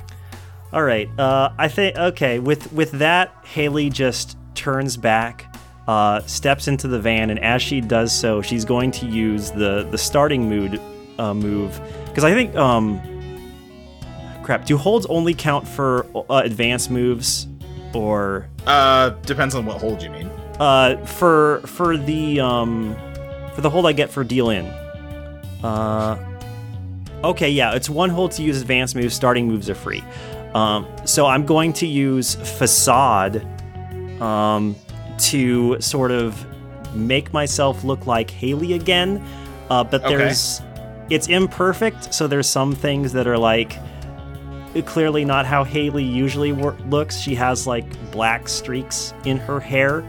[0.73, 1.09] All right.
[1.19, 2.39] Uh, I think okay.
[2.39, 7.81] With with that, Haley just turns back, uh, steps into the van, and as she
[7.81, 10.79] does so, she's going to use the the starting mood
[11.19, 13.01] uh, move because I think um,
[14.43, 14.67] crap.
[14.67, 17.48] Do holds only count for uh, advanced moves,
[17.95, 20.31] or Uh, depends on what hold you mean.
[20.61, 22.97] uh, for for the um,
[23.55, 24.67] for the hold I get for deal in?
[25.63, 26.17] Uh,
[27.25, 29.15] okay, yeah, it's one hold to use advanced moves.
[29.15, 30.03] Starting moves are free.
[30.55, 33.45] Um, so I'm going to use facade
[34.21, 34.75] um,
[35.19, 36.45] to sort of
[36.95, 39.23] make myself look like Haley again.
[39.71, 40.17] Uh, but Okay.
[40.17, 40.63] there's
[41.11, 43.79] it's imperfect, so there's some things that are like
[44.83, 47.19] clearly not how Haley usually wor- looks.
[47.19, 50.03] She has like black streaks in her hair,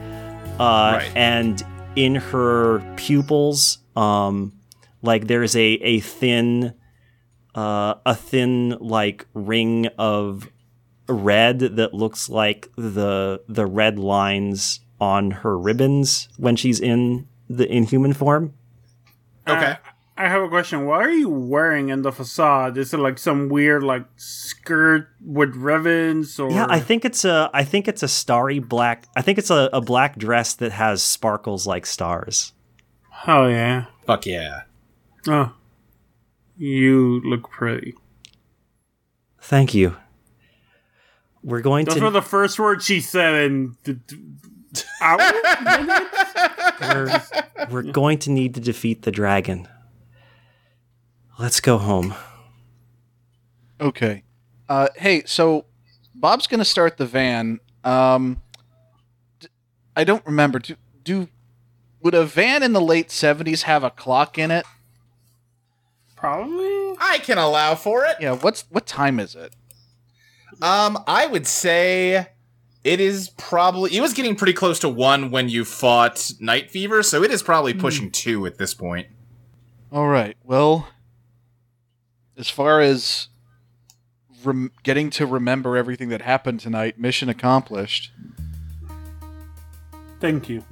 [0.59, 1.11] uh, Right.
[1.15, 1.61] and
[1.95, 4.53] in her pupils, um,
[5.01, 6.73] like there's a a thin,
[7.55, 10.49] uh, a thin like ring of
[11.07, 17.69] red that looks like the the red lines on her ribbons when she's in the
[17.71, 18.53] inhuman form.
[19.47, 19.77] Okay.
[20.19, 20.85] I have a question.
[20.85, 22.77] What are you wearing in the facade?
[22.77, 27.49] Is it like some weird like skirt with ribbons or Yeah, I think it's a
[27.53, 29.05] I think it's a starry black.
[29.15, 32.51] I think it's a, a black dress that has sparkles like stars.
[33.27, 33.85] Oh yeah.
[34.05, 34.63] Fuck yeah.
[35.25, 35.53] Oh.
[36.57, 37.95] You look pretty.
[39.39, 39.95] Thank you.
[41.41, 41.91] We're going to.
[41.91, 43.97] Those to were the first words she said in the
[44.73, 45.17] the hour?
[46.81, 49.65] we're, we're going to need to defeat the dragon.
[51.39, 52.13] Let's go home.
[53.79, 54.23] Okay.
[54.67, 55.65] Uh, hey, so
[56.13, 57.61] Bob's gonna start the van.
[57.85, 58.41] Um,
[59.39, 59.47] d-
[59.95, 60.59] I don't remember.
[60.59, 60.75] Do,
[61.05, 61.29] do
[62.01, 64.65] would a van in the late seventies have a clock in it?
[66.17, 66.97] Probably.
[66.99, 68.17] I can allow for it.
[68.19, 68.33] Yeah.
[68.35, 69.55] What's what time is it?
[70.61, 72.27] Um, I would say
[72.83, 77.01] it is probably it was getting pretty close to one when you fought Night Fever,
[77.01, 79.07] so it is probably pushing two at this point.
[79.89, 80.35] All right.
[80.43, 80.89] Well,
[82.39, 83.27] as far as
[84.43, 88.11] rem- getting to remember everything that happened tonight, mission accomplished.
[90.21, 90.63] Thank you.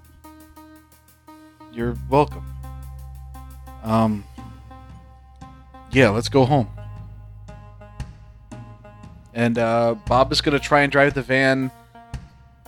[1.72, 2.46] You're welcome.
[3.84, 4.24] Um.
[5.92, 6.70] Yeah, let's go home.
[9.34, 11.72] And uh, Bob is going to try and drive the van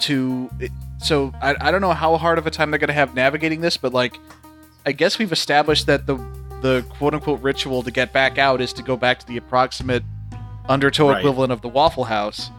[0.02, 0.50] to.
[1.00, 3.62] So I, I don't know how hard of a time they're going to have navigating
[3.62, 4.20] this, but like,
[4.86, 6.16] I guess we've established that the
[6.62, 10.04] the quote unquote ritual to get back out is to go back to the approximate
[10.68, 11.20] undertow Right.
[11.20, 12.52] equivalent of the Waffle House.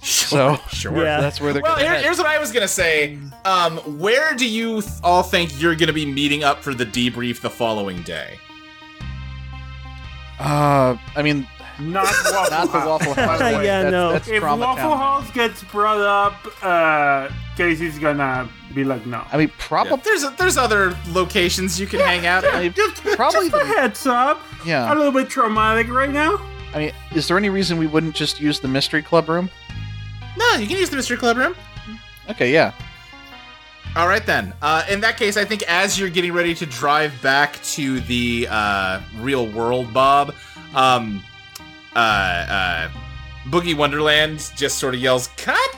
[0.00, 0.96] So Sure.
[1.04, 1.20] Yeah.
[1.20, 3.18] that's where they're Well, going to here, here's what I was gonna say.
[3.44, 7.40] Um, where do you th- all think you're gonna be meeting up for the debrief
[7.40, 8.38] the following day?
[10.38, 11.46] Uh, I mean,
[11.80, 13.40] Not Waffle not the Waffle House.
[13.40, 14.12] Yeah, That's- no.
[14.12, 14.98] That's, If Waffle Town.
[14.98, 19.24] House gets brought up, uh, KC's gonna be like, no.
[19.32, 19.98] I mean, probably.
[20.04, 22.54] There's there's other locations you can hang out at.
[22.54, 24.40] I mean, just, probably just a the- heads up.
[24.66, 24.92] Yeah.
[24.92, 26.40] A little bit traumatic right now.
[26.74, 29.48] I mean, is there any reason we wouldn't just use the mystery club room?
[30.36, 31.54] No, you can use the mystery club room.
[32.28, 32.72] Okay, yeah.
[33.96, 34.52] All right then.
[34.60, 38.46] Uh, in that case, I think as you're getting ready to drive back to the
[38.50, 40.34] uh, real world, Bob,
[40.74, 41.22] um,
[41.98, 42.90] uh, uh,
[43.46, 45.76] Boogie Wonderland just sort of yells "cut,"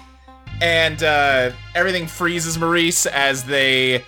[0.60, 4.04] and uh, everything freezes Maurice as they,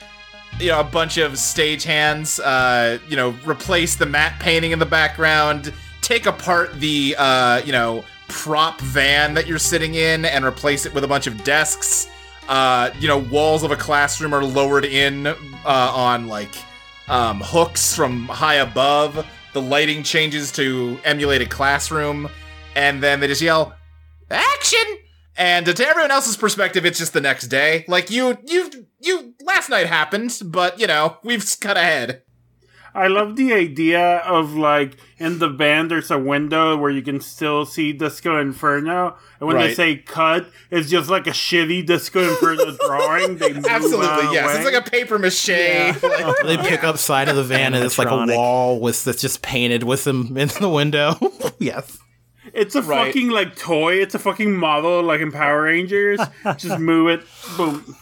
[0.60, 4.86] you know, a bunch of stagehands, uh, you know, replace the matte painting in the
[4.86, 10.84] background, take apart the, uh, you know, prop van that you're sitting in, and replace
[10.84, 12.08] it with a bunch of desks.
[12.46, 15.34] Uh, you know, walls of a classroom are lowered in uh,
[15.64, 16.54] on like
[17.08, 19.26] um, hooks from high above.
[19.53, 22.28] The lighting changes to emulate a classroom,
[22.74, 23.74] and then they just yell,
[24.30, 24.84] "Action!"
[25.36, 27.84] And to everyone else's perspective, it's just the next day.
[27.88, 29.34] Like you, you, you.
[29.44, 32.22] Last night happened, but you know we've cut ahead.
[32.95, 37.20] I love the idea of like in the band there's a window where you can
[37.20, 42.20] still see Disco Inferno, and when they say cut, it's just like a shitty Disco
[42.28, 43.38] Inferno drawing.
[43.38, 44.47] They move Absolutely, yes.
[44.47, 44.55] way.
[44.57, 45.49] It's like a paper mache.
[46.03, 49.22] like- They pick up side of the van and it's like a wall with that's
[49.22, 51.14] just painted with them in the window.
[51.59, 51.99] yes.
[52.53, 53.07] It's a Right.
[53.07, 53.95] fucking like toy.
[54.03, 56.20] It's a fucking model like in Power Rangers.
[56.59, 57.22] Just move it.
[57.57, 57.97] Boom.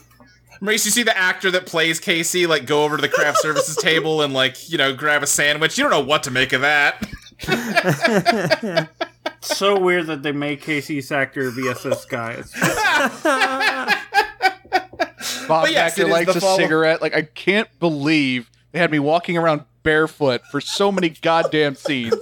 [0.61, 3.77] Maurice, you see the actor that plays KC like go over to the craft services
[3.77, 5.79] table and like you know grab a sandwich.
[5.79, 7.03] You don't know what to make of that.
[9.43, 12.37] So weird that they make KC Sacker VSS guy.
[15.49, 17.01] Bob But yes, back there likes the a follow- cigarette.
[17.01, 22.15] Like I can't believe they had me walking around barefoot for so many goddamn scenes.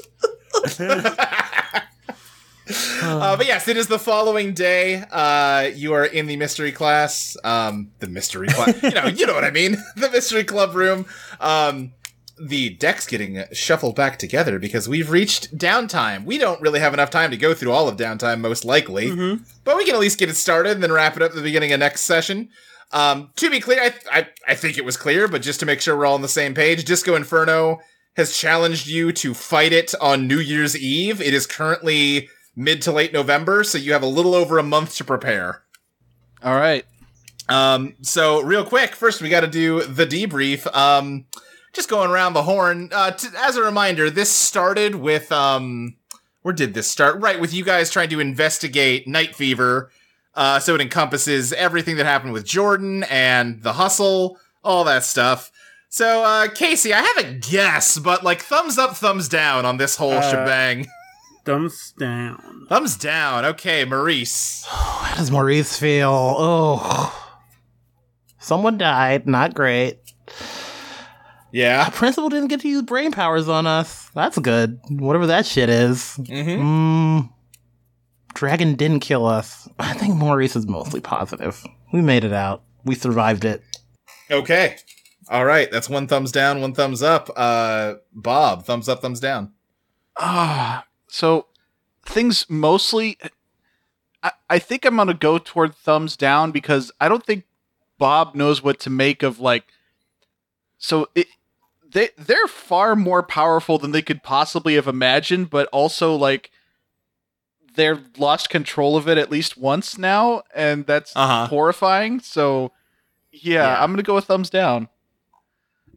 [3.03, 5.05] Uh, but yes, it is the following day.
[5.11, 7.37] Uh, you are in the mystery class.
[7.45, 8.75] Um, the mystery class.
[8.83, 9.77] you know, you know what I mean.
[9.97, 11.07] The mystery club room.
[11.41, 11.93] Um,
[12.41, 16.25] the deck's getting shuffled back together because we've reached downtime.
[16.25, 19.11] We don't really have enough time to go through all of downtime, most likely,
[19.65, 21.43] but we can at least get it started and then wrap it up at the
[21.43, 22.51] beginning of next session.
[22.93, 25.81] Um, to be clear, I, I I think it was clear, but just to make
[25.81, 27.81] sure we're all on the same page, Disco Inferno
[28.17, 31.21] has challenged you to fight it on New Year's Eve.
[31.21, 34.97] It is currently mid to late November, so you have a little over a month
[34.97, 35.63] to prepare.
[36.43, 36.85] All right.
[37.49, 40.67] Um, so real quick, first we got to do the debrief.
[40.77, 41.27] Um,
[41.73, 42.91] just going around the horn.
[42.93, 45.97] Uh, t- as a reminder, this started with um,
[46.43, 47.21] where did this start?
[47.21, 49.91] Right with you guys trying to investigate Night Fever.
[50.35, 55.51] Uh, so it encompasses everything that happened with Jordan and the hustle, all that stuff.
[55.91, 59.97] So, uh, KC, I have a guess, but like thumbs up, thumbs down on this
[59.97, 60.87] whole Uh, shebang.
[61.49, 62.67] thumbs down.
[62.69, 63.47] Thumbs down.
[63.47, 64.67] Okay, Maurice.
[64.69, 66.11] How does Maurice feel?
[66.13, 67.39] Oh.
[68.39, 69.27] Someone died.
[69.27, 69.99] Not great.
[71.51, 71.89] Yeah.
[71.89, 74.11] Principal didn't get to use brain powers on us.
[74.15, 74.79] That's good.
[74.91, 76.19] Whatever that shit is.
[76.21, 76.63] Mm-hmm.
[76.63, 77.31] Mm,
[78.35, 79.67] Dragon didn't kill us.
[79.79, 81.65] I think Maurice is mostly positive.
[81.95, 82.63] We made it out.
[82.85, 83.63] We survived it.
[84.31, 84.77] Okay.
[85.31, 85.71] All right.
[85.71, 87.31] That's one thumbs down, one thumbs up.
[87.35, 89.55] Uh, Bob, thumbs up, thumbs down.
[90.19, 91.47] Ah, so
[92.07, 93.19] things mostly.
[94.23, 97.45] I, I think I'm gonna go toward thumbs down because I don't think
[97.99, 99.65] Bob knows what to make of like.
[100.79, 101.27] So it,
[101.91, 106.51] they they're far more powerful than they could possibly have imagined, but also like
[107.75, 111.47] they've lost control of it at least once now, and that's Uh-huh.
[111.47, 112.21] horrifying.
[112.21, 112.73] So
[113.31, 113.83] yeah, Yeah.
[113.83, 114.89] I'm gonna go with thumbs down.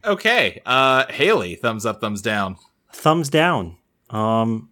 [0.04, 0.62] Okay.
[0.66, 2.58] Uh, Haley, thumbs up, thumbs down.
[2.94, 3.78] thumbs down.
[4.10, 4.70] Um,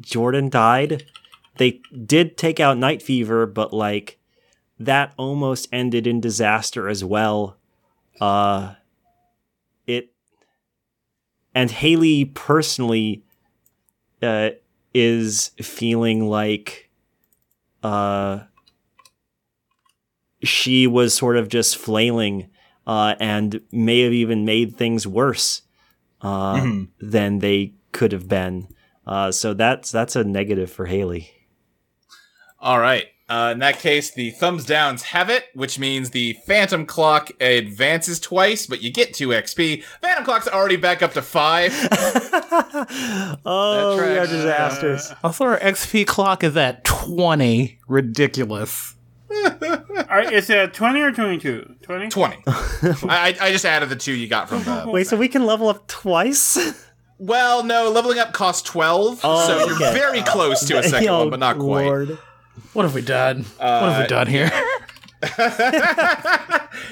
[0.00, 1.04] Jordan died.
[1.56, 4.18] They did take out Night Fever, but like
[4.78, 7.56] that almost ended in disaster as well.
[8.20, 8.74] Uh,
[9.86, 10.12] it
[11.54, 13.22] and Haley personally
[14.22, 14.50] uh,
[14.92, 16.90] is feeling like
[17.82, 18.40] uh,
[20.42, 22.48] she was sort of just flailing
[22.86, 25.62] uh, and may have even made things worse
[26.20, 26.88] uh, Mhm.
[27.00, 28.68] than they could have been.
[29.06, 31.30] Uh, so that's that's a negative for Haley.
[32.60, 33.06] All right.
[33.26, 38.20] Uh, in that case, the thumbs downs have it, which means the Phantom Clock advances
[38.20, 39.82] twice, but you get 2 XP.
[40.02, 41.72] Phantom Clock's already back up to 5.
[43.46, 44.30] oh, we are tracks.
[44.30, 45.12] disasters.
[45.22, 47.78] Also, our XP clock is at 20.
[47.88, 48.94] Ridiculous.
[49.32, 51.76] Alright, is it 20 or 22?
[51.82, 52.08] 20?
[52.08, 52.36] 20.
[52.46, 54.84] I, I just added the 2 you got from the.
[54.86, 56.84] Wait, so we can level up twice?
[57.18, 61.20] Well, no, leveling up costs 12, Oh, so you're very close to a second Oh,
[61.20, 61.86] one, but not quite.
[61.86, 62.18] Lord.
[62.72, 63.44] What have we done?
[63.58, 64.50] what have we done here?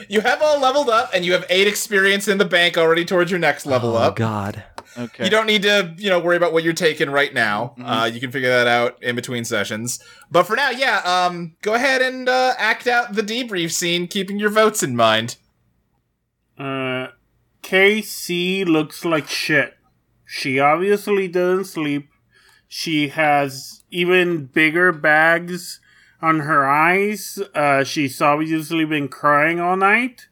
[0.08, 3.30] you have all leveled up, and you have 8 experience in the bank already towards
[3.30, 4.16] your next level Oh up.
[4.16, 4.64] God.
[4.96, 5.24] Okay.
[5.24, 7.74] You don't need to, you know, worry about what you're taking right now.
[7.82, 9.98] Uh, you can figure that out in between sessions.
[10.30, 14.38] But for now, yeah, um, go ahead and uh, act out the debrief scene, keeping
[14.38, 15.36] your votes in mind.
[16.58, 17.08] Uh,
[17.62, 19.74] KC looks like shit.
[20.34, 22.08] She obviously doesn't sleep.
[22.66, 25.78] She has even bigger bags
[26.22, 27.38] on her eyes.
[27.54, 30.28] Uh, she's obviously been crying all night.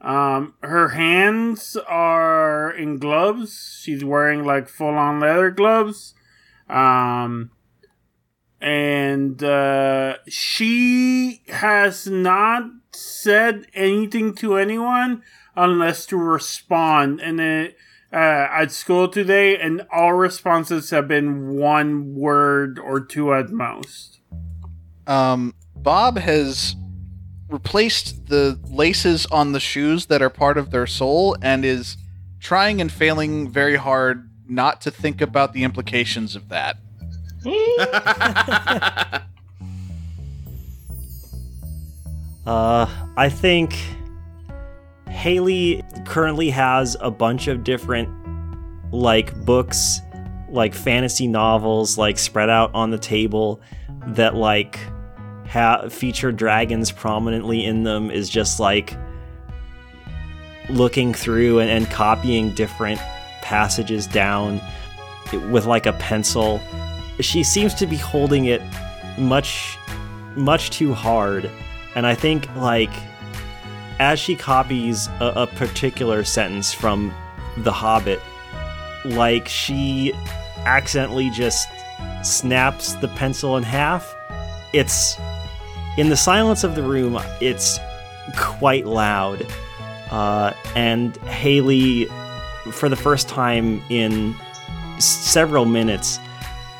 [0.00, 3.78] Um, her hands are in gloves.
[3.82, 6.14] She's wearing like full on leather gloves.
[6.70, 7.50] Um,
[8.58, 15.22] and uh, she has not said anything to anyone
[15.54, 17.20] unless to respond.
[17.20, 17.74] And then
[18.12, 18.16] uh,
[18.50, 24.20] at school today, and all responses have been one word or two at most.
[25.06, 26.76] Um, Bob has
[27.48, 31.96] replaced the laces on the shoes that are part of their soul and is
[32.40, 36.76] trying and failing very hard not to think about the implications of that.
[42.46, 43.74] Uh, I think
[45.16, 48.08] Haley currently has a bunch of different
[48.92, 50.00] like books,
[50.50, 53.60] like fantasy novels, like spread out on the table
[54.08, 54.78] that like
[55.48, 58.10] ha- feature dragons prominently in them.
[58.10, 58.94] Is just like
[60.68, 63.00] looking through and, and copying different
[63.40, 64.60] passages down
[65.50, 66.60] with like a pencil.
[67.20, 68.60] She seems to be holding it
[69.16, 69.78] much,
[70.36, 71.50] much too hard.
[71.94, 72.92] And I think, like,
[73.98, 77.14] as she copies a, a particular sentence from
[77.58, 78.20] The Hobbit,
[79.04, 80.12] like, she
[80.64, 81.68] accidentally just
[82.22, 84.14] snaps the pencil in half.
[84.72, 85.16] It's
[85.96, 87.78] in the silence of the room, it's
[88.36, 89.46] quite loud.
[90.10, 92.06] Uh, and Haley,
[92.70, 94.34] for the first time in
[94.98, 96.18] several minutes,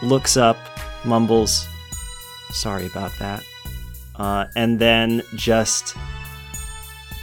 [0.02, 0.58] looks up,
[1.04, 1.66] mumbles,
[2.50, 3.44] Sorry about that.
[4.14, 5.94] Uh, and then just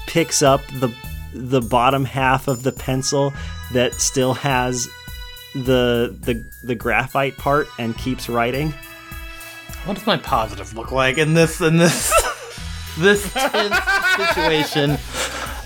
[0.08, 0.94] picks up the
[1.34, 3.34] the bottom half of the pencil
[3.74, 4.88] that still has
[5.56, 8.74] the the the graphite part and keeps writing.
[9.86, 12.12] What does my positive look like in this in this
[12.98, 13.76] this tense
[14.34, 14.92] situation?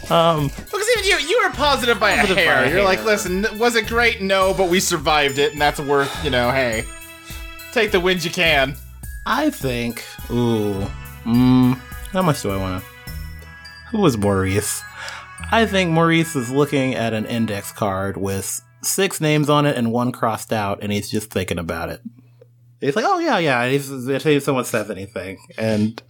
[0.09, 2.63] Um, Because even you, you were positive by positive a hair.
[2.63, 3.07] By You're like, hair.
[3.07, 4.21] listen, was it great?
[4.21, 6.85] No, but we survived it, and that's worth, you know, hey,
[7.73, 8.75] take the wins you can.
[9.25, 10.05] I think.
[10.31, 10.87] Ooh.
[11.25, 11.73] Mm,
[12.13, 12.89] how much do I want to?
[13.91, 14.83] Who was Maurice?
[15.51, 19.91] I think Maurice is looking at an index card with six names on it and
[19.91, 22.01] one crossed out, and he's just thinking about it.
[22.81, 26.01] He's like, "Oh yeah, yeah." He's if someone says anything, and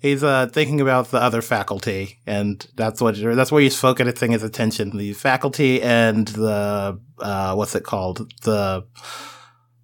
[0.00, 4.42] he's uh, thinking about the other faculty, and that's what that's where he's focusing his
[4.42, 8.30] attention: the faculty and the uh, what's it called?
[8.42, 8.84] The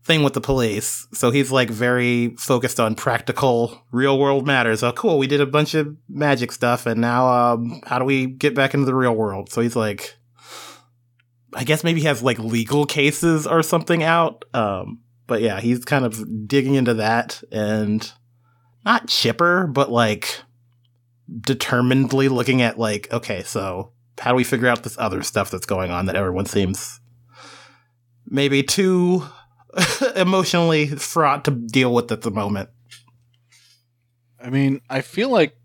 [0.08, 1.06] thing with the police.
[1.12, 4.82] So he's like very focused on practical, real world matters.
[4.82, 5.18] Oh, cool.
[5.18, 8.72] We did a bunch of magic stuff, and now um, how do we get back
[8.74, 9.52] into the real world?
[9.52, 10.16] So he's like,
[11.54, 14.46] I guess maybe he has like legal cases or something out.
[14.54, 18.10] Um, but yeah, he's kind of digging into that and
[18.86, 20.40] not chipper, but like
[21.40, 25.66] determinedly looking at like, okay, so how do we figure out this other stuff that's
[25.66, 26.98] going on that everyone seems
[28.26, 29.22] maybe too
[30.16, 32.70] emotionally fraught to deal with at the moment.
[34.40, 35.56] I mean, I feel like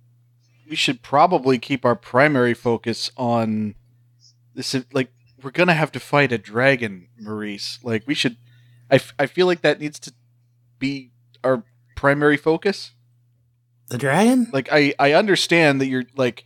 [0.70, 3.76] we should probably keep our primary focus on
[4.56, 4.76] this.
[4.92, 5.12] Like,
[5.42, 7.80] we're gonna have to fight a dragon, Maurice.
[7.84, 8.38] Like, we should.
[8.90, 10.14] I, f- I feel like that needs to
[10.80, 11.12] be
[11.44, 11.64] our
[11.96, 12.92] primary focus.
[13.90, 14.50] The dragon?
[14.52, 16.46] Like, I I understand that you're like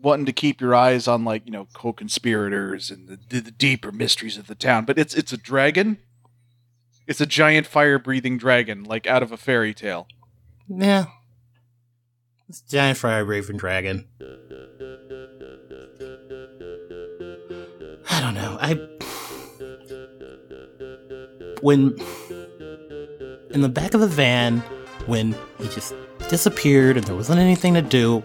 [0.00, 4.38] wanting to keep your eyes on like you know co-conspirators and the, the deeper mysteries
[4.38, 5.98] of the town, but it's it's a dragon.
[7.08, 10.06] It's a giant fire-breathing dragon, like out of a fairy tale.
[10.68, 11.06] Yeah.
[12.48, 14.06] It's a giant fire breathing dragon.
[18.10, 18.56] I don't know.
[18.60, 18.74] I
[21.60, 21.96] when
[23.50, 24.60] in the back of the van
[25.06, 25.94] when he just
[26.28, 28.22] disappeared and there wasn't anything to do,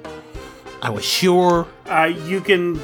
[0.82, 2.80] I was sure Uh, you can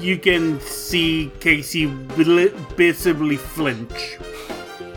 [0.00, 1.86] you can see KC
[2.76, 4.16] visibly flinch.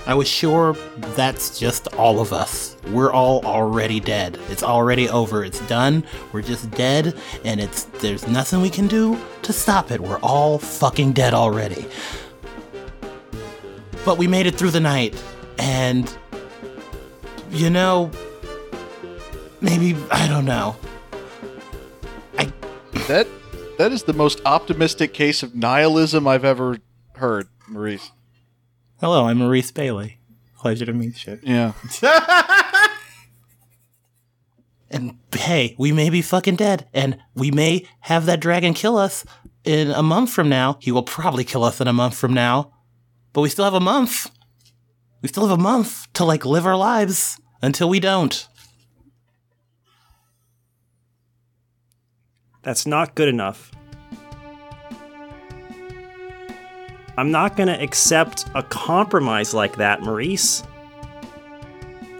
[0.07, 0.73] I was sure
[1.15, 2.75] that's just all of us.
[2.87, 4.39] We're all already dead.
[4.49, 5.45] It's already over.
[5.45, 6.03] It's done.
[6.31, 10.01] We're just dead and it's there's nothing we can do to stop it.
[10.01, 11.85] We're all fucking dead already.
[14.03, 15.21] But we made it through the night
[15.59, 16.11] and
[17.51, 18.09] you know
[19.61, 20.75] maybe I don't know.
[22.39, 22.51] I
[23.07, 23.27] that
[23.77, 26.79] that is the most optimistic case of nihilism I've ever
[27.15, 28.11] heard, Maurice.
[29.01, 30.19] Hello, I'm Maurice Bailey.
[30.59, 31.39] Pleasure to meet you.
[31.41, 31.73] Yeah.
[34.93, 39.23] And hey, we may be fucking dead, and we may have that dragon kill us
[39.63, 40.77] in a month from now.
[40.81, 42.73] He will probably kill us in a month from now.
[43.31, 44.29] But we still have a month.
[45.21, 48.47] We still have a month to like live our lives until we don't.
[52.63, 53.71] That's not good enough.
[57.17, 60.63] I'm not going to accept a compromise like that, Maurice.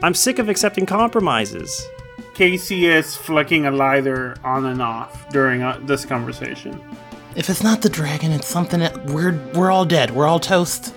[0.04, 1.88] I'm sick of accepting compromises.
[2.34, 6.82] KC is flicking a lighter on and off during uh, this conversation.
[7.36, 10.12] If it's not the dragon, it's something that we're we're all dead.
[10.12, 10.94] We're all toast.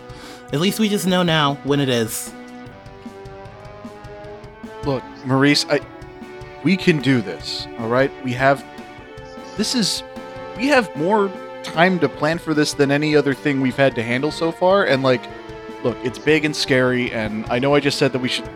[0.52, 2.32] At least we just know now when it is.
[4.84, 5.80] Look, Maurice, I
[6.64, 7.66] we can do this.
[7.78, 8.10] All right?
[8.24, 8.64] We have
[9.56, 10.02] this is
[10.56, 11.30] we have more
[11.64, 14.84] time to plan for this than any other thing we've had to handle so far
[14.84, 15.22] and like
[15.82, 18.48] look, it's big and scary and I know I just said that we should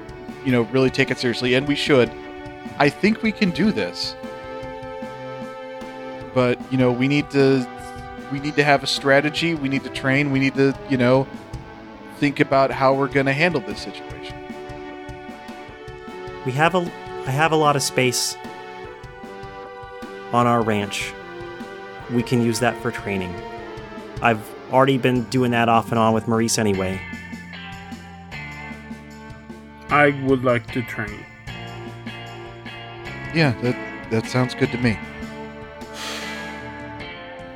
[0.44, 2.10] you know really take it seriously and we should.
[2.78, 4.14] I think we can do this.
[6.34, 7.66] But, you know, we need to
[8.30, 11.26] we need to have a strategy, we need to train, we need to, you know,
[12.18, 14.36] think about how we're going to handle this situation.
[16.44, 16.90] We have a
[17.26, 18.36] I have a lot of space
[20.32, 21.12] on our ranch.
[22.12, 23.34] We can use that for training.
[24.22, 24.42] I've
[24.72, 27.00] already been doing that off and on with Maurice anyway.
[29.90, 31.24] I would like to train.
[33.34, 34.98] Yeah, that that sounds good to me.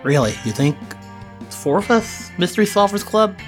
[0.03, 0.33] Really?
[0.45, 0.77] You think
[1.51, 3.39] four of us, Mystery Solvers Club,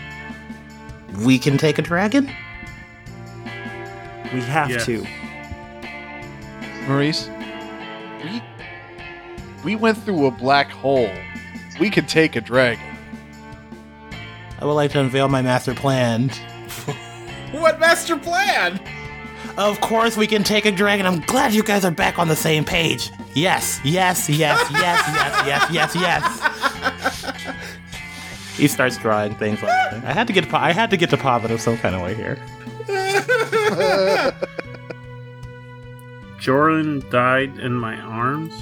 [1.20, 2.26] we can take a dragon?
[4.32, 4.86] We have Yes.
[4.86, 5.06] to.
[6.86, 7.28] Maurice,
[8.22, 8.42] we
[9.64, 11.10] we went through a black hole.
[11.80, 12.84] We could take a dragon.
[14.60, 16.30] I would like to unveil my master plan.
[17.52, 18.80] What master plan?
[19.56, 21.06] Of course, we can take a dragon.
[21.06, 23.12] I'm glad you guys are back on the same page.
[23.34, 26.24] Yes, yes, yes, yes, yes, yes, yes, yes.
[28.56, 30.02] He starts drawing things like that.
[30.04, 30.48] I had to get.
[30.48, 32.36] po- I had to get to positive some kind of way here.
[36.40, 38.52] Jordan died in my arms.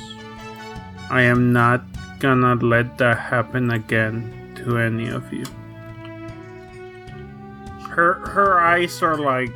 [1.13, 1.83] I am not
[2.21, 5.45] gonna let that happen again to any of you.
[7.91, 9.53] Her her eyes are like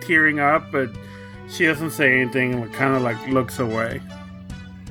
[0.00, 0.90] tearing up, but
[1.50, 4.00] she doesn't say anything and kind of like looks away.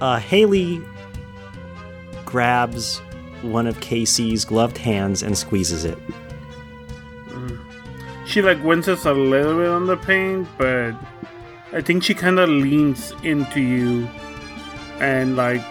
[0.01, 0.81] Uh, Haley
[2.25, 2.97] grabs
[3.41, 5.97] one of KC's gloved hands and squeezes it.
[8.25, 10.91] She like winces a little bit on the pain, but
[11.71, 14.09] I think she kind of leans into you
[14.99, 15.63] and like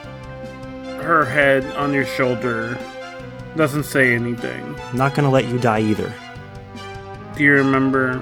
[1.02, 2.78] her head on your shoulder
[3.56, 4.76] doesn't say anything.
[4.94, 6.12] Not gonna let you die either.
[7.36, 8.18] Do you remember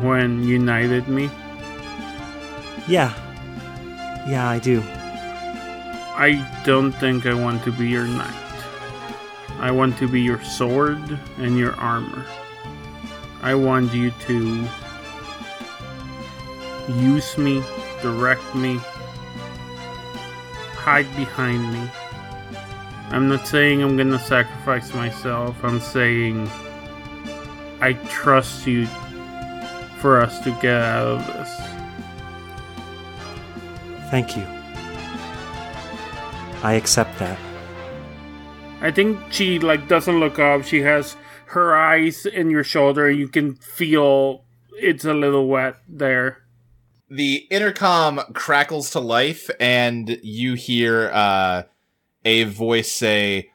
[0.00, 1.30] when you knighted me?
[2.86, 3.12] Yeah.
[4.28, 4.82] Yeah, I do.
[6.14, 8.34] I don't think I want to be your knight.
[9.58, 12.24] I want to be your sword and your armor.
[13.42, 14.68] I want you to
[16.88, 17.62] use me,
[18.02, 18.80] direct me,
[20.80, 21.90] hide behind me.
[23.10, 26.48] I'm not saying I'm gonna sacrifice myself, I'm saying
[27.80, 28.86] I trust you
[30.00, 31.70] for us to get out of this.
[34.10, 34.46] Thank you.
[36.62, 37.38] I accept that.
[38.80, 40.64] I think she like doesn't look up.
[40.64, 41.16] She has
[41.46, 43.10] her eyes in your shoulder.
[43.10, 46.39] You can feel it's a little wet there.
[47.10, 51.64] The intercom crackles to life, and you hear uh,
[52.24, 53.50] a voice say,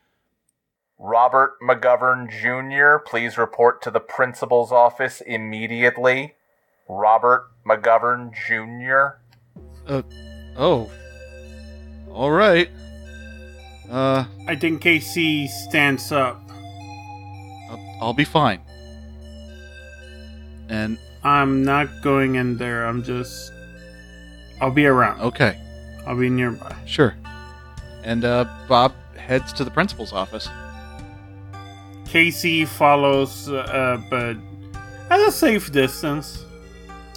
[0.99, 6.35] Robert McGovern Jr., please report to the principal's office immediately.
[6.89, 9.21] Robert McGovern Jr.
[10.57, 10.91] Oh.
[12.11, 12.69] All right.
[13.89, 16.41] Uh, I think KC stands up.
[17.69, 18.61] I'll, I'll be fine.
[20.67, 22.85] And I'm not going in there.
[22.85, 23.51] I'm just.
[24.61, 25.19] I'll be around.
[25.21, 25.59] okay,
[26.07, 26.73] I'll be nearby.
[26.85, 27.15] sure.
[28.03, 30.47] And uh, Bob heads to the principal's office.
[32.05, 34.37] KC follows, uh, but
[35.09, 36.45] at a safe distance.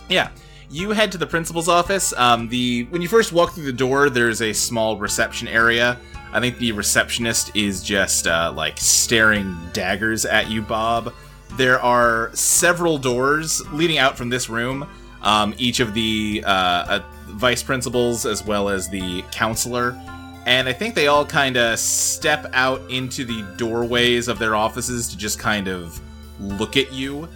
[0.09, 0.31] Yeah.
[0.71, 2.13] You head to the principal's office.
[2.17, 5.99] Um, the when you first walk through the door, there's a small reception area.
[6.33, 11.15] I think the receptionist is just uh, like staring daggers at you, Bob.
[11.59, 14.89] There are several doors leading out from this room.
[15.23, 20.01] Um, each of the uh, uh, vice principals, as well as the counselor,
[20.47, 25.09] and I think they all kind of step out into the doorways of their offices
[25.09, 26.01] to just kind of
[26.39, 27.29] look at you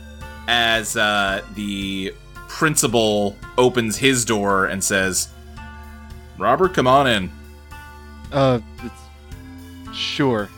[0.46, 2.14] as uh, the
[2.48, 5.28] principal opens his door and says,
[6.38, 7.30] Robert, come on in.
[8.30, 8.60] Uh,
[9.92, 10.48] sure.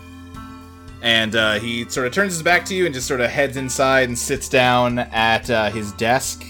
[1.04, 3.56] And uh, he sort of turns his back to you and just sort of heads
[3.56, 6.44] inside and sits down at uh, his desk.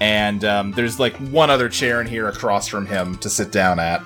[0.00, 3.78] And um, there's like one other chair in here across from him to sit down
[3.78, 4.00] at.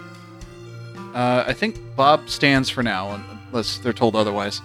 [1.14, 4.60] Uh, I think Bob stands for now, unless they're told otherwise.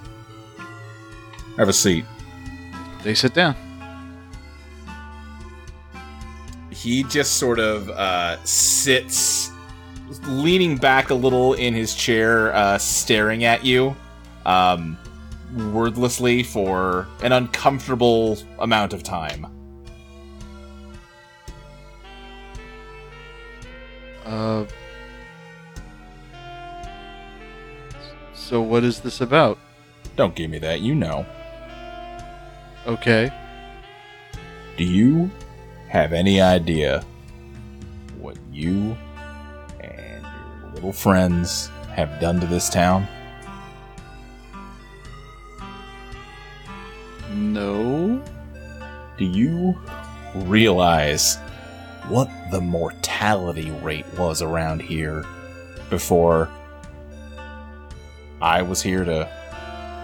[1.56, 2.03] Have a seat.
[3.03, 3.56] They sit down.
[6.81, 9.52] he just sort of uh, sits,
[10.23, 13.95] leaning back a little in his chair, uh, staring at you,
[14.48, 14.98] um,
[15.56, 19.48] wordlessly for an uncomfortable amount of time.
[24.26, 24.65] Uh.
[28.34, 29.57] So what is this about?
[30.15, 31.26] Don't give me that, you know.
[32.86, 33.32] Okay.
[34.78, 35.30] Do you
[35.90, 37.03] have any idea
[38.19, 38.95] what you
[39.80, 43.07] and your little friends have done to this town?
[47.34, 48.22] No.
[49.18, 49.80] Do you
[50.36, 51.38] realize
[52.08, 55.26] what the mortality rate was around here
[55.90, 56.49] before
[58.41, 59.30] I was here to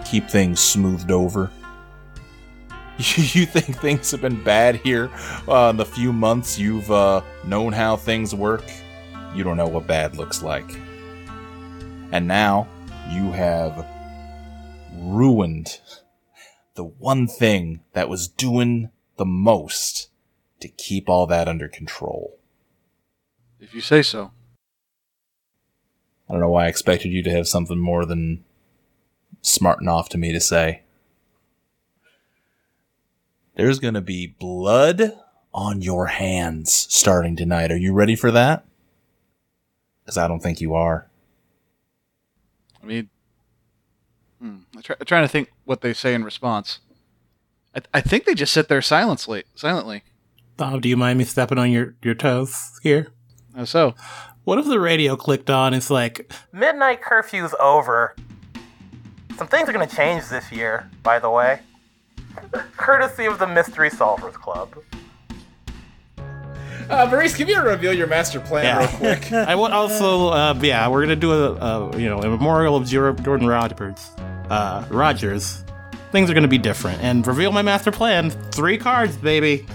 [0.06, 1.50] keep things smoothed over?
[2.98, 5.08] You think things have been bad here
[5.46, 8.64] uh, in the few months you've uh, known how things work?
[9.36, 10.68] You don't know what bad looks like.
[12.10, 12.66] And now
[13.08, 13.86] you have
[14.96, 15.80] ruined
[16.78, 20.10] the one thing that was doing the most
[20.60, 22.38] to keep all that under control.
[23.58, 24.30] If you say so.
[26.28, 28.44] I don't know why I expected you to have something more than
[29.42, 30.82] smart enough to me to say.
[33.56, 35.14] There's gonna be blood
[35.52, 37.72] on your hands starting tonight.
[37.72, 38.64] Are you ready for that?
[40.04, 41.08] Because I don't think you are.
[42.80, 43.10] I mean,
[44.40, 46.80] hmm, I'm, try- I'm trying to think what they say in response.
[47.74, 49.44] I, I think they just sit there silently.
[49.54, 50.02] Silently.
[50.56, 53.08] Bob, do you mind me stepping on your, your toes here?
[53.56, 53.94] How so?
[54.44, 55.74] What if the radio clicked on?
[55.74, 58.16] It's like, Midnight curfew's over.
[59.36, 61.60] Some things are going to change this year, by the way.
[62.76, 64.74] Courtesy of the Mystery Solvers Club.
[66.88, 68.78] Uh, Maurice, give me a reveal your master plan Yeah.
[68.78, 69.32] real quick.
[69.32, 72.86] I want also, uh, yeah, we're gonna do a, a you know a memorial of
[72.86, 74.10] Jordan Rogers.
[74.50, 75.64] Uh, Rogers.
[76.12, 78.30] Things are gonna be different, and reveal my master plan.
[78.30, 79.66] Three cards, baby.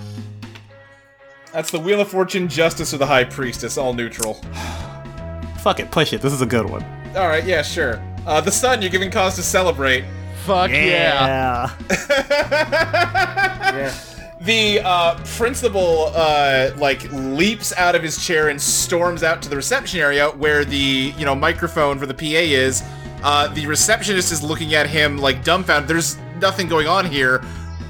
[1.52, 4.34] That's the Wheel of Fortune, Justice, or the High Priestess, all neutral.
[5.60, 6.22] Fuck it, push it.
[6.22, 6.84] This is a good one.
[7.16, 8.02] All right, yeah, sure.
[8.26, 10.04] Uh, the Sun, you're giving cause to celebrate.
[10.46, 11.70] Fuck yeah.
[14.44, 19.56] The uh, principal uh, like leaps out of his chair and storms out to the
[19.56, 22.84] reception area where the you know microphone for the PA is.
[23.24, 25.88] Uh, the receptionist is looking at him like dumbfounded.
[25.88, 27.42] There's nothing going on here.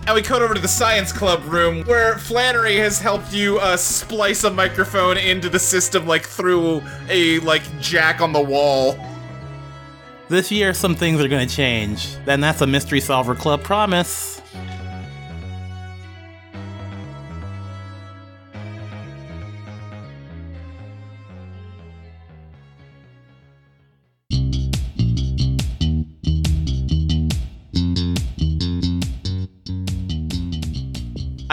[0.06, 3.78] And we cut over to the science club room where Flannery has helped you uh,
[3.78, 8.98] splice a microphone into the system like through a like jack on the wall.
[10.30, 12.16] This year, some things are gonna change.
[12.26, 14.43] Then that's a Mystery Solver Club promise.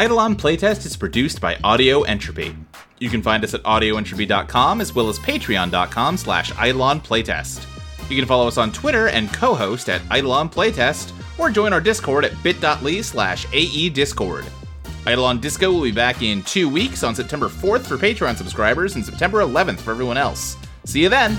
[0.00, 2.56] Eidolon Playtest is produced by Audio Entropy.
[3.00, 7.66] You can find us at audioentropy.com as well as patreon.com slash Playtest.
[8.08, 12.24] You can follow us on Twitter and co-host at Eidolon Playtest, or join our Discord
[12.24, 14.46] at bit.ly slash aediscord.
[15.06, 19.04] Eidolon Disco will be back in two weeks on September 4th for Patreon subscribers and
[19.04, 20.56] September 11th for everyone else.
[20.86, 21.36] See you then!